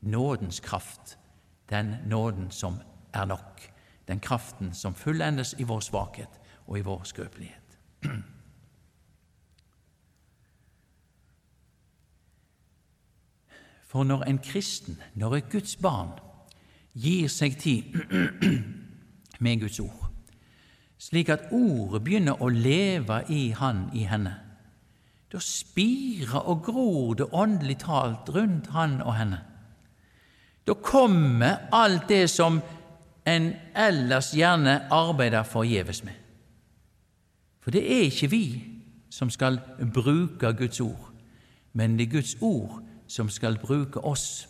Nådens 0.00 0.60
kraft, 0.60 1.18
den 1.70 1.96
nåden 2.06 2.50
som 2.50 2.80
er 3.14 3.24
nok 3.24 3.70
den 4.10 4.20
kraften 4.20 4.74
som 4.74 4.94
fullendes 4.94 5.54
i 5.58 5.62
vår 5.62 5.80
svakhet 5.80 6.40
og 6.66 6.78
i 6.78 6.82
vår 6.82 7.04
skrøpelighet. 7.04 7.78
For 13.90 14.04
når 14.04 14.22
en 14.22 14.38
kristen, 14.38 15.00
når 15.14 15.36
et 15.36 15.50
Guds 15.50 15.76
barn, 15.76 16.12
gir 16.94 17.26
seg 17.28 17.56
tid 17.58 17.96
med 19.42 19.60
Guds 19.60 19.80
ord, 19.82 20.04
slik 21.00 21.30
at 21.32 21.48
ordet 21.50 22.02
begynner 22.04 22.38
å 22.38 22.50
leve 22.54 23.24
i 23.34 23.48
han, 23.58 23.88
i 23.98 24.04
henne, 24.06 24.36
da 25.30 25.38
spirer 25.42 26.46
og 26.50 26.62
gror 26.66 27.16
det 27.18 27.26
åndelig 27.34 27.80
talt 27.82 28.30
rundt 28.34 28.70
han 28.74 28.98
og 29.02 29.14
henne. 29.14 29.40
Da 30.66 30.74
kommer 30.74 31.66
alt 31.74 32.06
det 32.10 32.28
som 32.30 32.60
en 33.26 33.48
ellers 33.74 34.32
gjerne 34.34 34.84
arbeider 34.94 35.46
forgjeves 35.46 36.02
med. 36.06 36.14
For 37.62 37.74
det 37.74 37.82
er 37.86 38.06
ikke 38.06 38.30
vi 38.30 38.44
som 39.10 39.30
skal 39.30 39.58
bruke 39.94 40.52
Guds 40.58 40.80
ord, 40.80 41.10
men 41.72 41.98
det 41.98 42.06
er 42.06 42.14
Guds 42.18 42.36
ord 42.40 42.78
som 43.10 43.30
skal 43.32 43.58
bruke 43.58 44.02
oss, 44.06 44.46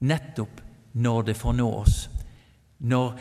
nettopp 0.00 0.62
når 0.96 1.28
det 1.28 1.36
får 1.36 1.56
nå 1.58 1.68
oss, 1.82 1.98
når 2.78 3.18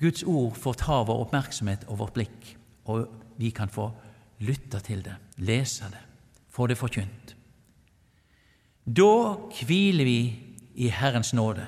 Guds 0.00 0.24
ord 0.26 0.56
får 0.56 0.80
ta 0.80 1.02
vår 1.04 1.26
oppmerksomhet 1.26 1.84
og 1.88 2.00
vårt 2.00 2.16
blikk, 2.16 2.54
og 2.88 3.06
vi 3.36 3.50
kan 3.54 3.68
få 3.68 3.90
lytte 4.44 4.80
til 4.84 5.04
det, 5.04 5.14
lese 5.44 5.88
det, 5.92 6.00
få 6.50 6.66
det 6.70 6.78
forkynt. 6.78 7.34
Da 8.84 9.36
hviler 9.64 10.04
vi 10.04 10.18
i 10.74 10.88
Herrens 10.92 11.34
nåde, 11.36 11.66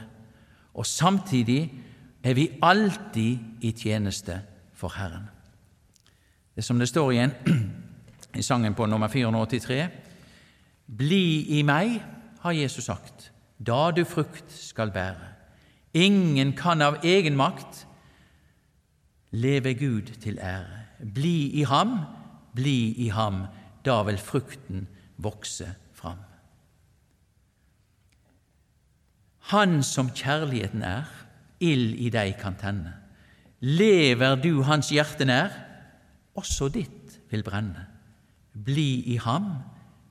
og 0.77 0.87
samtidig 0.87 1.71
er 2.23 2.35
vi 2.35 2.51
alltid 2.63 3.65
i 3.65 3.73
tjeneste 3.73 4.41
for 4.75 4.93
Herren. 4.97 5.29
Det 6.57 6.65
som 6.65 6.79
det 6.79 6.89
står 6.89 7.13
igjen 7.13 7.33
i 8.41 8.43
sangen 8.43 8.75
på 8.75 8.87
nummer 8.87 9.09
483. 9.09 10.06
Bli 10.87 11.59
i 11.59 11.63
meg, 11.67 11.99
har 12.41 12.55
Jesus 12.55 12.87
sagt, 12.87 13.33
da 13.59 13.91
du 13.91 14.05
frukt 14.05 14.53
skal 14.53 14.93
bære. 14.95 15.33
Ingen 15.97 16.53
kan 16.53 16.83
av 16.83 17.01
egen 17.05 17.37
makt 17.37 17.87
leve 19.33 19.75
Gud 19.75 20.13
til 20.23 20.39
ære. 20.39 20.85
Bli 21.15 21.51
i 21.61 21.65
ham, 21.67 21.99
bli 22.55 22.95
i 23.07 23.09
ham, 23.09 23.47
da 23.85 24.03
vil 24.07 24.19
frukten 24.19 24.87
vokse 25.17 25.69
fram. 25.95 26.21
Han 29.53 29.83
som 29.83 30.11
kjærligheten 30.11 30.83
er, 30.83 31.07
ild 31.61 31.95
i 32.03 32.11
deg 32.13 32.37
kan 32.41 32.57
tenne. 32.61 32.95
Lever 33.61 34.37
du 34.37 34.63
hans 34.67 34.91
hjerte 34.93 35.25
nær, 35.25 35.53
også 36.37 36.69
ditt 36.69 37.17
vil 37.31 37.45
brenne. 37.47 37.87
Bli 38.53 39.03
i 39.15 39.17
ham, 39.23 39.55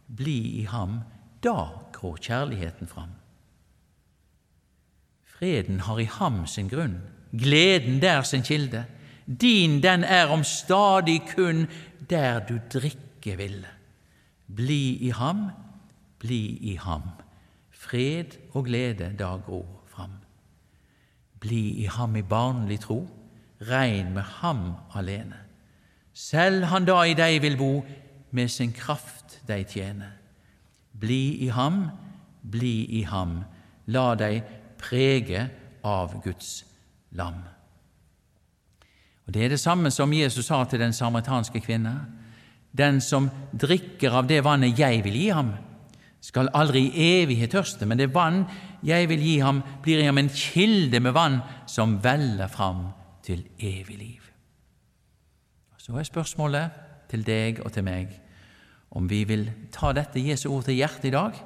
bli 0.07 0.61
i 0.61 0.63
ham, 0.69 0.99
da 1.43 1.69
grår 1.93 2.17
kjærligheten 2.21 2.87
fram. 2.87 3.13
Freden 5.25 5.79
har 5.79 5.99
i 5.99 6.07
ham 6.09 6.45
sin 6.47 6.69
grunn, 6.69 7.01
gleden 7.31 8.01
der 8.01 8.21
sin 8.21 8.43
kilde. 8.43 8.85
Din 9.27 9.83
den 9.83 10.03
er 10.03 10.27
om 10.27 10.43
stadig 10.43 11.21
kun 11.35 11.67
der 12.09 12.39
du 12.39 12.59
drikke 12.73 13.37
ville. 13.37 13.67
Bli 14.55 14.97
i 14.97 15.09
ham, 15.09 15.49
bli 16.19 16.57
i 16.71 16.75
ham, 16.75 17.01
fred 17.71 18.37
og 18.53 18.65
glede 18.65 19.15
da 19.19 19.35
gror 19.37 19.83
fram. 19.87 20.11
Bli 21.39 21.83
i 21.83 21.85
ham 21.85 22.15
i 22.15 22.21
barnlig 22.21 22.79
tro, 22.79 23.07
regn 23.61 24.13
med 24.13 24.21
ham 24.21 24.73
alene. 24.95 25.35
Selv 26.13 26.63
han 26.63 26.85
da 26.85 27.01
i 27.03 27.13
deg 27.13 27.41
vil 27.41 27.57
bo, 27.57 27.71
med 28.35 28.51
sin 28.51 28.73
kraft 28.75 29.39
de 29.47 29.63
tjener. 29.63 30.11
Bli 30.99 31.37
i 31.45 31.47
ham, 31.47 31.89
bli 32.41 32.85
i 32.99 33.03
ham, 33.07 33.43
la 33.87 34.13
deg 34.19 34.43
prege 34.79 35.47
av 35.83 36.17
Guds 36.23 36.65
lam. 37.15 37.43
Og 39.25 39.33
Det 39.33 39.45
er 39.45 39.49
det 39.49 39.59
samme 39.59 39.91
som 39.91 40.13
Jesus 40.13 40.45
sa 40.45 40.63
til 40.63 40.79
den 40.79 40.93
samaritanske 40.93 41.59
kvinne. 41.59 41.95
Den 42.77 43.01
som 43.01 43.29
drikker 43.53 44.11
av 44.11 44.27
det 44.27 44.43
vannet 44.43 44.79
jeg 44.79 45.03
vil 45.03 45.15
gi 45.15 45.29
ham, 45.29 45.55
skal 46.21 46.49
aldri 46.57 46.87
i 46.89 47.07
evighet 47.21 47.51
tørste, 47.53 47.85
men 47.85 47.97
det 47.97 48.13
vann 48.13 48.45
jeg 48.83 49.09
vil 49.09 49.21
gi 49.21 49.39
ham, 49.39 49.61
blir 49.83 50.01
i 50.01 50.07
ham 50.07 50.17
en 50.17 50.29
kilde 50.29 50.99
med 50.99 51.13
vann 51.13 51.39
som 51.69 51.99
veller 52.03 52.47
fram 52.47 52.87
til 53.23 53.45
evig 53.59 53.97
liv. 53.97 54.21
Så 55.77 55.93
er 55.97 56.03
spørsmålet 56.03 56.71
til 57.09 57.25
deg 57.25 57.61
og 57.61 57.71
til 57.73 57.85
meg 57.85 58.09
om 58.95 59.09
vi 59.11 59.23
vil 59.27 59.49
ta 59.75 59.91
dette 59.95 60.23
Jesu 60.23 60.47
ord 60.53 60.65
til 60.67 60.79
hjertet 60.79 61.09
i 61.11 61.15
dag 61.15 61.39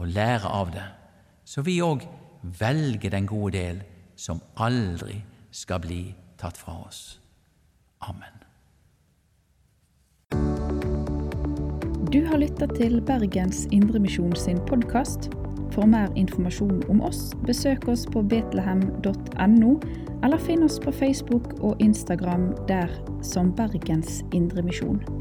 og 0.00 0.10
lære 0.14 0.48
av 0.48 0.70
det, 0.74 0.86
så 1.44 1.64
vi 1.66 1.80
òg 1.82 2.06
velger 2.60 3.12
den 3.12 3.26
gode 3.28 3.58
del 3.58 3.82
som 4.16 4.40
aldri 4.56 5.18
skal 5.50 5.82
bli 5.82 6.02
tatt 6.40 6.56
fra 6.56 6.78
oss. 6.86 7.18
Amen. 8.06 8.40
Du 12.10 12.24
har 12.26 12.40
lytta 12.42 12.66
til 12.74 13.00
Bergens 13.06 13.66
Indremisjon 13.70 14.34
sin 14.36 14.58
podkast. 14.66 15.28
For 15.70 15.86
mer 15.86 16.10
informasjon 16.18 16.82
om 16.90 17.02
oss, 17.06 17.30
besøk 17.46 17.86
oss 17.88 18.02
på 18.10 18.24
betlehem.no, 18.26 19.76
eller 20.24 20.42
finn 20.42 20.66
oss 20.66 20.80
på 20.82 20.90
Facebook 20.90 21.52
og 21.60 21.78
Instagram 21.78 22.50
der 22.66 22.90
som 23.22 23.54
Bergens 23.54 24.24
Indremisjon. 24.34 25.19